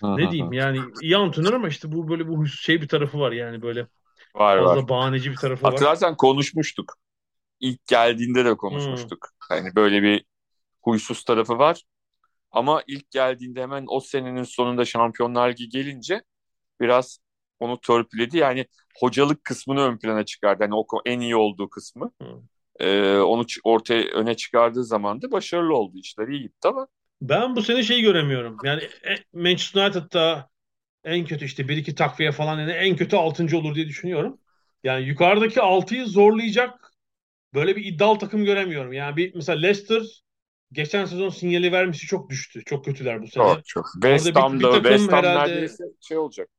[0.03, 3.61] ne diyeyim yani iyi antrenör ama işte bu böyle bu şey bir tarafı var yani
[3.61, 3.87] böyle
[4.35, 4.89] var, fazla var.
[4.89, 5.71] bahaneci bir tarafı var.
[5.71, 6.93] Hatırlarsan konuşmuştuk.
[7.59, 9.29] İlk geldiğinde de konuşmuştuk.
[9.31, 9.57] Hmm.
[9.57, 10.25] Hani böyle bir
[10.81, 11.83] huysuz tarafı var.
[12.51, 16.23] Ama ilk geldiğinde hemen o senenin sonunda Şampiyonlar Ligi gelince
[16.79, 17.19] biraz
[17.59, 18.37] onu törpüledi.
[18.37, 18.65] Yani
[18.99, 20.63] hocalık kısmını ön plana çıkardı.
[20.63, 22.11] Yani o en iyi olduğu kısmı.
[22.79, 25.97] Ee, onu ortaya öne çıkardığı zaman da başarılı oldu.
[25.97, 26.87] İşler iyi gitti ama.
[27.21, 28.57] Ben bu sene şeyi göremiyorum.
[28.63, 30.49] Yani e, Manchester United'da
[31.03, 34.37] en kötü işte bir iki takviye falan yani en kötü altıncı olur diye düşünüyorum.
[34.83, 36.93] Yani yukarıdaki altıyı zorlayacak
[37.53, 38.93] böyle bir iddialı takım göremiyorum.
[38.93, 40.23] Yani bir mesela Leicester
[40.71, 42.63] geçen sezon sinyali vermesi çok düştü.
[42.65, 43.43] Çok kötüler bu sene.
[43.43, 43.89] Çok çok.
[43.93, 46.49] West Ham'da West Ham herhalde, neredeyse şey olacak.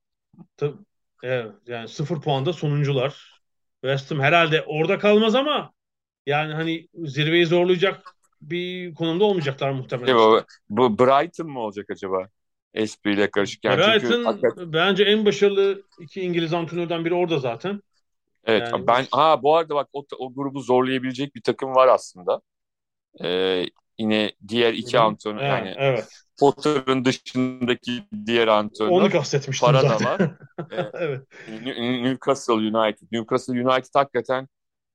[0.56, 0.76] Tabii,
[1.22, 3.40] Evet, yani sıfır puanda sonuncular.
[3.80, 5.72] West Ham herhalde orada kalmaz ama
[6.26, 10.16] yani hani zirveyi zorlayacak bir konumda olmayacaklar muhtemelen.
[10.16, 12.28] Bu, bu Brighton mı olacak acaba?
[12.74, 13.64] espriyle karışık.
[13.64, 14.72] Yani Brighton hakikaten...
[14.72, 17.82] bence en başarılı iki İngiliz antrenörden biri orada zaten.
[18.44, 18.86] Evet yani...
[18.86, 22.40] ben ha bu arada bak o, o grubu zorlayabilecek bir takım var aslında.
[23.24, 23.66] Ee,
[24.00, 26.08] yine diğer iki antrenör yani evet.
[26.40, 28.90] Potter'ın dışındaki diğer antrenör.
[28.90, 30.06] Onu kastetmiştim para zaten.
[30.06, 30.30] da var.
[30.94, 31.22] evet.
[31.78, 33.06] Newcastle United.
[33.12, 34.48] Newcastle United hakikaten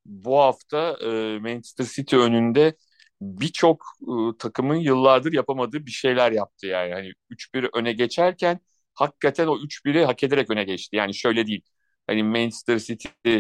[0.06, 2.76] bu hafta e, Manchester City önünde
[3.22, 6.94] birçok e, takımın yıllardır yapamadığı bir şeyler yaptı yani.
[6.94, 8.60] Hani 3-1 öne geçerken
[8.94, 10.96] hakikaten o 3-1'i hak ederek öne geçti.
[10.96, 11.62] Yani şöyle değil.
[12.08, 13.40] Hani Manchester City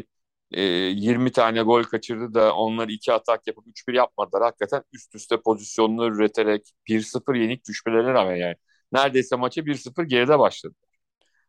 [0.52, 4.43] e, 20 tane gol kaçırdı da onlar iki atak yapıp 3-1 yapmadılar.
[4.43, 8.56] Hakikaten üst üste pozisyonları üreterek 1-0 yenik düşmelerine rağmen yani.
[8.91, 10.76] Neredeyse maçı 1-0 geride başladı.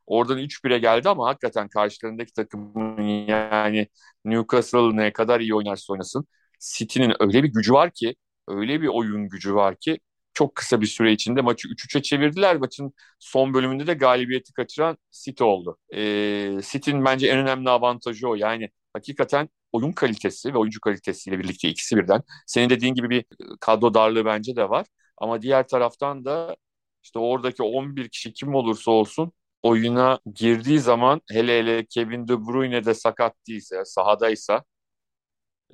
[0.07, 3.89] Oradan 3-1'e geldi ama hakikaten karşılarındaki takımın yani
[4.25, 6.27] Newcastle ne kadar iyi oynarsa oynasın
[6.61, 8.17] City'nin öyle bir gücü var ki
[8.49, 9.99] öyle bir oyun gücü var ki
[10.35, 12.57] çok kısa bir süre içinde maçı 3-3'e çevirdiler.
[12.57, 15.79] Maçın son bölümünde de galibiyeti kaçıran City oldu.
[15.95, 18.35] Ee, City'nin bence en önemli avantajı o.
[18.35, 22.23] Yani hakikaten oyun kalitesi ve oyuncu kalitesiyle birlikte ikisi birden.
[22.47, 23.25] Senin dediğin gibi bir
[23.61, 24.87] kadro darlığı bence de var.
[25.19, 26.57] Ama diğer taraftan da
[27.03, 29.33] işte oradaki 11 kişi kim olursa olsun
[29.63, 34.65] oyuna girdiği zaman hele hele Kevin De Bruyne de sakat değilse, sahadaysa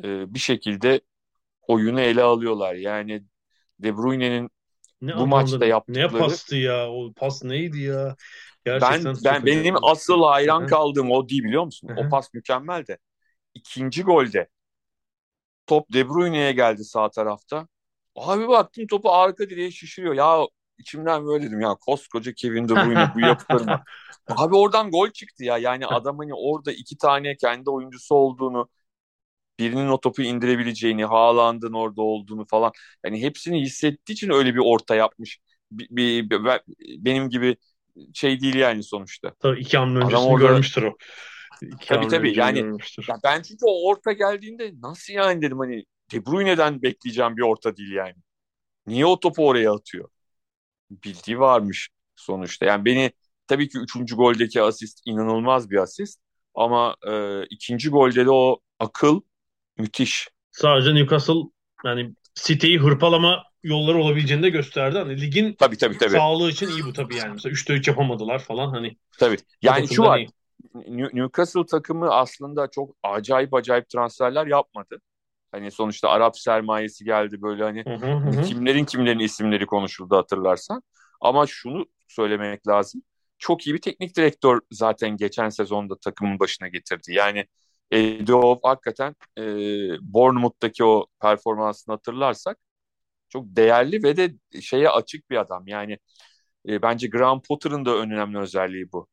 [0.05, 1.01] e, bir şekilde
[1.69, 2.75] oyunu ele alıyorlar.
[2.75, 3.25] Yani
[3.81, 4.51] De Bruyne'nin
[5.01, 6.91] Ne bu maçta yaptıkları Ne pastı ya?
[6.91, 8.17] O pas neydi ya?
[8.67, 11.89] ben Gerçekten ben çok benim asıl hayran kaldığım o değil biliyor musun?
[11.89, 11.99] Hı hı.
[11.99, 12.99] O pas mükemmel de.
[13.55, 14.49] İkinci golde
[15.67, 17.69] top De Bruyne'ye geldi sağ tarafta.
[18.17, 20.15] Abi baktım topu arka direğe şişiriyor.
[20.15, 20.47] Ya
[20.79, 23.83] içimden böyle dedim ya koskoca Kevin De Bruyne bu yapılır mı?
[24.37, 25.59] Abi oradan gol çıktı ya.
[25.59, 28.69] Yani adam hani orada iki tane kendi oyuncusu olduğunu,
[29.59, 32.73] birinin o topu indirebileceğini, Haaland'ın orada olduğunu falan.
[33.07, 35.39] Yani hepsini hissettiği için öyle bir orta yapmış.
[35.73, 37.57] Bir, bir- bir- ben- benim gibi
[38.15, 39.33] şey değil yani sonuçta.
[39.41, 40.97] Tabii iki hamle Adam öncesini orada- görmüştür o.
[41.67, 43.07] İki Tabii, tabii, yani- görmüştür.
[43.09, 47.77] Ya ben çünkü o orta geldiğinde nasıl yani dedim hani De Bruyne'den bekleyeceğim bir orta
[47.77, 48.15] değil yani.
[48.87, 50.09] Niye o topu oraya atıyor?
[50.91, 52.67] Bildiği varmış sonuçta.
[52.67, 53.13] Yani beni
[53.47, 56.21] tabii ki üçüncü goldeki asist inanılmaz bir asist.
[56.55, 59.21] Ama e, ikinci golde de o akıl
[59.79, 60.29] müthiş.
[60.51, 61.41] Sadece Newcastle
[61.85, 64.99] yani City'yi hırpalama yolları olabileceğini de gösterdi.
[64.99, 66.11] Hani ligin Tabii tabii tabii.
[66.11, 67.33] sağlığı için iyi bu tabii yani.
[67.33, 68.97] Mesela 3'te 3 yapamadılar falan hani.
[69.19, 69.37] tabii.
[69.63, 70.19] Yani şu var.
[70.19, 70.29] iyi.
[70.75, 75.01] New- Newcastle takımı aslında çok acayip acayip transferler yapmadı.
[75.53, 80.83] Hani sonuçta Arap sermayesi geldi böyle hani Hı hı hı kimlerin kimlerin isimleri konuşuldu hatırlarsan.
[81.21, 83.03] Ama şunu söylemek lazım.
[83.39, 87.13] Çok iyi bir teknik direktör zaten geçen sezonda takımın başına getirdi.
[87.13, 87.47] Yani
[87.91, 89.43] Eddie Howe hakikaten e,
[90.01, 92.59] Bournemouth'taki o performansını hatırlarsak
[93.29, 95.69] çok değerli ve de şeye açık bir adam.
[95.69, 95.99] Yani
[96.69, 99.09] e, bence Graham Potter'ın da önemli özelliği bu.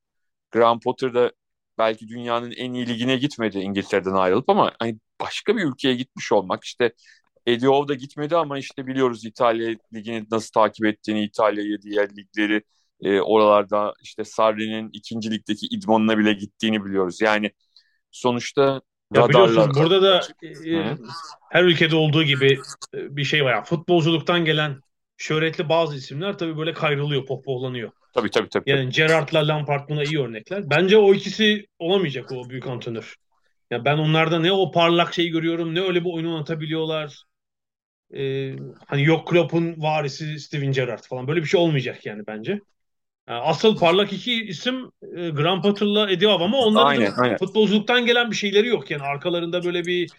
[0.51, 1.31] Graham Potter da
[1.79, 6.63] belki dünyanın en iyi ligine gitmedi İngiltere'den ayrılıp ama hani başka bir ülkeye gitmiş olmak
[6.63, 6.93] işte
[7.47, 12.63] Eddie Howe da gitmedi ama işte biliyoruz İtalya ligini nasıl takip ettiğini, İtalya'yı, diğer ligleri
[13.01, 17.21] e, oralarda işte Sarri'nin ikinci ligdeki idmanına bile gittiğini biliyoruz.
[17.21, 17.51] Yani
[18.11, 18.81] sonuçta
[19.13, 20.21] Ya biliyorsunuz burada da
[20.65, 20.97] e, Hı.
[21.51, 22.59] her ülkede olduğu gibi
[22.93, 23.51] e, bir şey var.
[23.51, 24.81] Yani futbolculuktan gelen
[25.19, 27.91] şöhretli bazı isimler tabii böyle kayrılıyor, pohpohlanıyor.
[28.13, 28.69] Tabii tabii tabii.
[28.69, 30.69] Yani Gerrard'la Lampard buna iyi örnekler.
[30.69, 33.15] Bence o ikisi olamayacak o büyük antrenör.
[33.71, 37.23] Ya ben onlarda ne o parlak şeyi görüyorum ne öyle bir oyun oynatabiliyorlar.
[38.15, 38.55] Ee,
[38.87, 42.51] hani yok Klopp'un varisi Steven Gerrard falan böyle bir şey olmayacak yani bence.
[43.29, 47.37] Yani asıl parlak iki isim e, Graham Potter'la Eddie Howe ama onların da Aynen, aynen.
[47.37, 50.11] futbolculuktan gelen bir şeyleri yok yani arkalarında böyle bir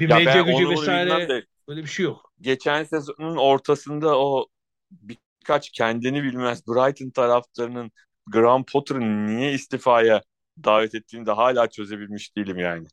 [0.00, 2.33] bir Ya medya gücü vesaire de böyle bir şey yok.
[2.44, 4.46] Geçen sezonun ortasında o
[4.90, 7.92] birkaç kendini bilmez Brighton taraftarının
[8.26, 10.22] Graham Potter'ın niye istifaya
[10.64, 12.86] davet ettiğini de hala çözebilmiş değilim yani.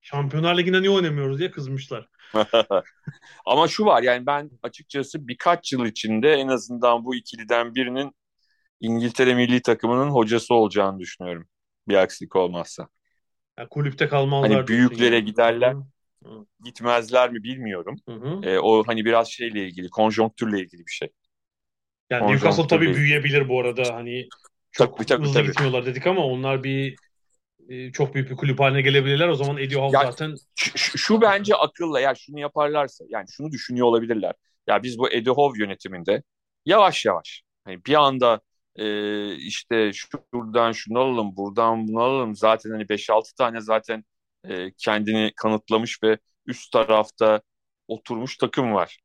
[0.00, 2.08] Şampiyonlar Ligi'nde niye oynamıyoruz diye kızmışlar.
[3.46, 8.12] Ama şu var yani ben açıkçası birkaç yıl içinde en azından bu ikiliden birinin
[8.80, 11.48] İngiltere milli takımının hocası olacağını düşünüyorum.
[11.88, 12.88] Bir aksilik olmazsa.
[13.58, 15.24] Yani kulüpte kalmazlar Hani büyüklere yani.
[15.24, 15.76] giderler.
[16.24, 17.96] Hı Gitmezler mi bilmiyorum.
[18.08, 18.12] hı.
[18.14, 18.46] hı.
[18.46, 21.08] E, o hani biraz şeyle ilgili, konjonktürle ilgili bir şey.
[22.10, 23.94] Yani Newcastle tabii büyüyebilir bu arada.
[23.94, 24.28] Hani
[24.72, 25.48] çok Tabii, tabii, hızlı tabii.
[25.48, 26.96] gitmiyorlar dedik ama onlar bir
[27.68, 29.28] e, çok büyük bir kulüp haline gelebilirler.
[29.28, 33.50] O zaman Eddie Howe Ya- zaten Şu, şu- bence akılla ya şunu yaparlarsa yani şunu
[33.52, 34.34] düşünüyor olabilirler.
[34.66, 36.22] Ya biz bu Eddie Howe yönetiminde
[36.66, 38.40] yavaş yavaş hani bir anda
[38.76, 44.04] e, işte şuradan şunu alalım buradan bunu alalım zaten hani 5-6 tane zaten
[44.44, 47.40] e, kendini kanıtlamış ve üst tarafta
[47.88, 48.98] oturmuş takım var.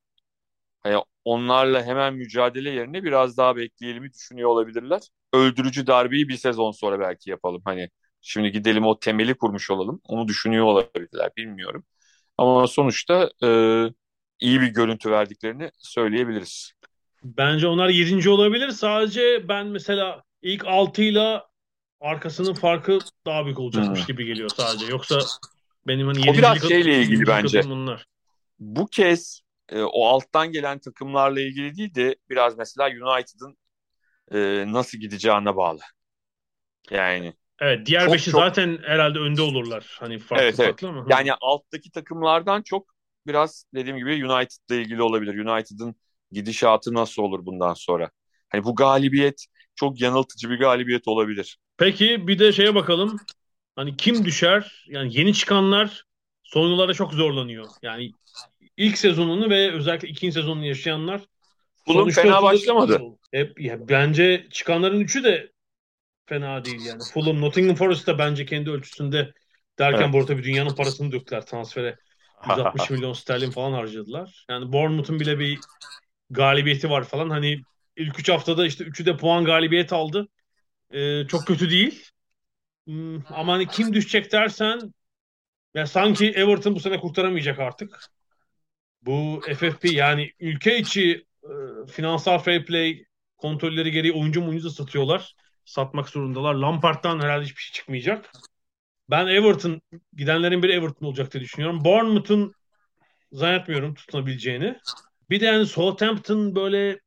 [0.80, 5.02] Hani onlarla hemen mücadele yerine biraz daha bekleyelim düşünüyor olabilirler.
[5.34, 7.62] Öldürücü darbeyi bir sezon sonra belki yapalım.
[7.66, 7.90] Hani
[8.22, 10.02] şimdi gidelim o temeli kurmuş olalım.
[10.04, 11.86] Onu düşünüyor olabilirler bilmiyorum.
[12.38, 13.50] Ama sonuçta e,
[14.40, 16.72] iyi bir görüntü verdiklerini söyleyebiliriz.
[17.24, 18.30] bence onlar 7.
[18.30, 18.70] olabilir.
[18.70, 21.42] Sadece ben mesela ilk 6 ile
[22.02, 24.08] arkasının farkı daha büyük olacakmış Hmm.
[24.08, 24.86] gibi geliyor sadece.
[24.86, 25.20] Yoksa
[25.88, 27.64] benim hani O biraz şeyle ilgili bence.
[27.64, 28.06] bunlar.
[28.60, 33.58] Bu kez e, o alttan gelen takımlarla ilgili değil de biraz mesela United'ın
[34.32, 35.80] e, nasıl gideceğine bağlı.
[36.92, 39.98] Yani Evet diğer Çok, beşi çok- zaten herhalde önde olurlar.
[40.00, 40.70] Hani farklı Evet, evet.
[40.70, 41.06] farklı ama.
[41.10, 42.96] Yani alttaki takımlardan çok
[43.28, 45.46] biraz dediğim gibi United'la ilgili olabilir.
[45.46, 45.96] United'ın
[46.32, 48.10] gidişatı nasıl olur bundan sonra?
[48.50, 51.58] Hani bu galibiyet çok yanıltıcı bir galibiyet olabilir.
[51.78, 53.20] Peki bir de şeye bakalım.
[53.76, 54.86] Hani kim düşer?
[54.88, 56.04] Yani yeni çıkanlar
[56.44, 57.68] son yıllarda çok zorlanıyor.
[57.82, 58.12] Yani
[58.78, 61.22] ilk sezonunu ve özellikle ikinci sezonunu yaşayanlar
[61.88, 63.02] sonuçta fena başlamadı.
[63.32, 65.52] Hep ya bence çıkanların üçü de
[66.26, 67.02] fena değil yani.
[67.14, 69.34] Fulham, Nottingham Forest da bence kendi ölçüsünde
[69.80, 70.14] derken Evet.
[70.14, 71.98] bu arada bir dünyanın parasını döktüler transfere.
[72.50, 74.46] 160 milyon sterlin falan harcadılar.
[74.50, 75.60] Yani Bournemouth'un bile bir
[76.30, 77.30] galibiyeti var falan.
[77.30, 77.62] Hani
[77.96, 80.28] ilk 3 haftada işte 3'ü de puan galibiyet aldı.
[80.92, 82.10] Ee, çok kötü değil.
[82.86, 84.94] Hmm, ama kim düşecek dersen
[85.74, 88.00] ya sanki Everton bu sene kurtaramayacak artık.
[89.02, 91.52] Bu FFP yani ülke içi e,
[91.92, 93.06] finansal fair play
[93.38, 95.36] kontrolleri gereği oyuncu oyuncu satıyorlar.
[95.66, 96.54] Satmak zorundalar.
[96.56, 98.32] Lampard'dan herhalde hiçbir şey çıkmayacak.
[99.10, 99.82] Ben Everton,
[100.14, 101.86] gidenlerin biri Everton olacak diye düşünüyorum.
[101.86, 102.54] Bournemouth'un
[103.32, 104.80] zannetmiyorum tutunabileceğini.
[105.30, 107.00] Bir de yani Southampton böyle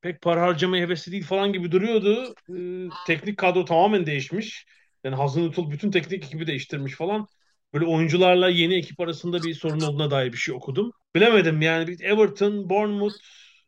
[0.00, 2.34] pek para harcamaya hevesli değil falan gibi duruyordu.
[2.56, 4.66] Ee, teknik kadro tamamen değişmiş.
[5.04, 7.26] Yani Hazenhuttl bütün teknik ekibi değiştirmiş falan.
[7.74, 10.90] Böyle oyuncularla yeni ekip arasında bir sorun olduğuna dair bir şey okudum.
[11.14, 13.14] Bilemedim yani bir Everton, Bournemouth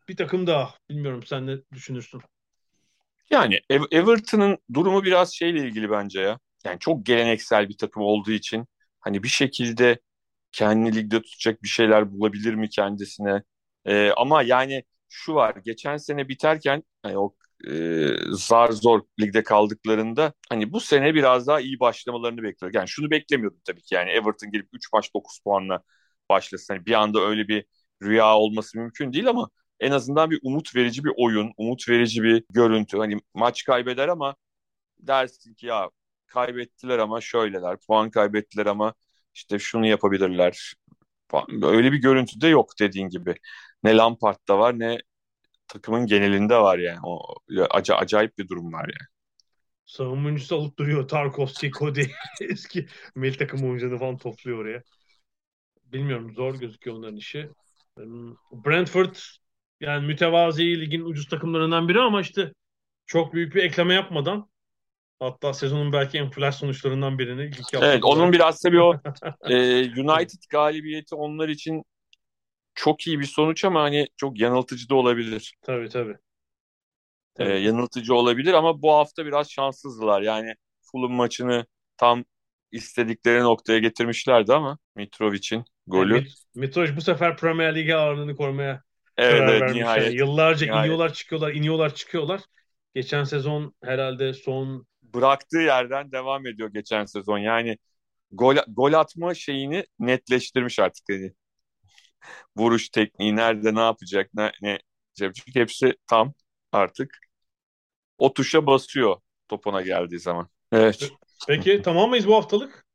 [0.08, 0.74] bir takım daha.
[0.90, 2.20] Bilmiyorum sen ne düşünürsün?
[3.30, 3.60] Yani
[3.90, 6.38] Everton'ın durumu biraz şeyle ilgili bence ya.
[6.64, 8.66] Yani çok geleneksel bir takım olduğu için
[9.00, 9.98] hani bir şekilde
[10.52, 13.42] kendi ligde tutacak bir şeyler bulabilir mi kendisine?
[13.84, 15.56] Ee, ama yani şu var.
[15.64, 17.34] Geçen sene biterken hani o
[17.68, 22.74] e, zar zor ligde kaldıklarında hani bu sene biraz daha iyi başlamalarını bekliyor.
[22.74, 23.94] Yani şunu beklemiyordum tabii ki.
[23.94, 25.82] Yani Everton gelip 3 maç 9 puanla
[26.28, 26.74] başlasın.
[26.74, 27.64] Hani bir anda öyle bir
[28.02, 29.50] rüya olması mümkün değil ama
[29.80, 32.98] en azından bir umut verici bir oyun, umut verici bir görüntü.
[32.98, 34.36] Hani maç kaybeder ama
[35.00, 35.90] dersin ki ya
[36.26, 38.94] kaybettiler ama şöyleler, puan kaybettiler ama
[39.34, 40.74] işte şunu yapabilirler.
[41.62, 43.34] Öyle bir görüntü de yok dediğin gibi.
[43.84, 44.98] Ne Lampard'da var ne
[45.68, 46.98] takımın genelinde var yani.
[47.04, 47.34] O
[47.70, 49.08] ac acayip bir durum var yani.
[49.86, 51.08] Savunma alıp duruyor.
[51.08, 52.04] Tarkovski, Cody
[52.40, 54.82] eski milli takım oyuncuları falan topluyor oraya.
[55.84, 57.50] Bilmiyorum zor gözüküyor onların işi.
[58.52, 59.14] Brentford
[59.80, 62.52] yani mütevazi ligin ucuz takımlarından biri ama işte
[63.06, 64.50] çok büyük bir ekleme yapmadan
[65.20, 68.94] hatta sezonun belki en flash sonuçlarından birini ilk Evet onun biraz tabii o
[69.50, 69.56] e,
[70.00, 71.84] United galibiyeti onlar için
[72.80, 75.54] çok iyi bir sonuç ama hani çok yanıltıcı da olabilir.
[75.62, 76.16] Tabii tabii.
[77.38, 80.22] Ee, yanıltıcı olabilir ama bu hafta biraz şanssızdılar.
[80.22, 81.66] Yani Fulham maçını
[81.96, 82.24] tam
[82.72, 86.16] istedikleri noktaya getirmişlerdi ama Mitrovic'in golü.
[86.16, 88.82] Evet, Mitrovic bu sefer Premier Lig'e ağırlığını korumaya
[89.16, 89.76] evet, karar evet, vermiş.
[89.76, 90.84] Nihayet, yani yıllarca nihayet.
[90.84, 92.40] iniyorlar çıkıyorlar, iniyorlar çıkıyorlar.
[92.94, 97.38] Geçen sezon herhalde son bıraktığı yerden devam ediyor geçen sezon.
[97.38, 97.78] Yani
[98.32, 101.34] gol gol atma şeyini netleştirmiş artık dedi
[102.56, 104.78] vuruş tekniği nerede ne yapacak ne, ne
[105.20, 106.34] yapacak hepsi tam
[106.72, 107.18] artık
[108.18, 109.16] o tuşa basıyor
[109.48, 110.48] topuna geldiği zaman.
[110.72, 111.10] Evet.
[111.48, 112.86] Peki tamam mıyız bu haftalık?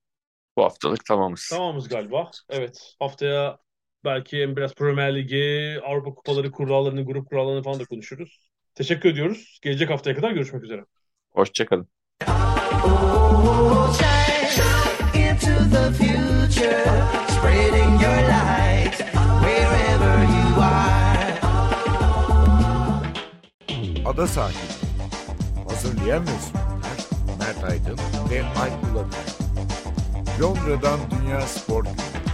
[0.57, 1.47] Bu haftalık tamamız.
[1.49, 2.31] Tamamız galiba.
[2.49, 2.95] Evet.
[2.99, 3.57] Haftaya
[4.05, 8.49] belki biraz Premier Ligi, Avrupa Kupaları kurallarını, grup kurallarını falan da konuşuruz.
[8.75, 9.59] Teşekkür ediyoruz.
[9.61, 10.85] Gelecek haftaya kadar görüşmek üzere.
[11.31, 11.87] Hoşçakalın.
[24.15, 24.57] Ada Sahili
[25.69, 26.97] Hazırlayan ve sunanlar
[27.39, 27.99] Mert Aydın
[28.31, 29.07] ve Alp
[30.41, 32.24] Londra'dan Dünya Spor Günü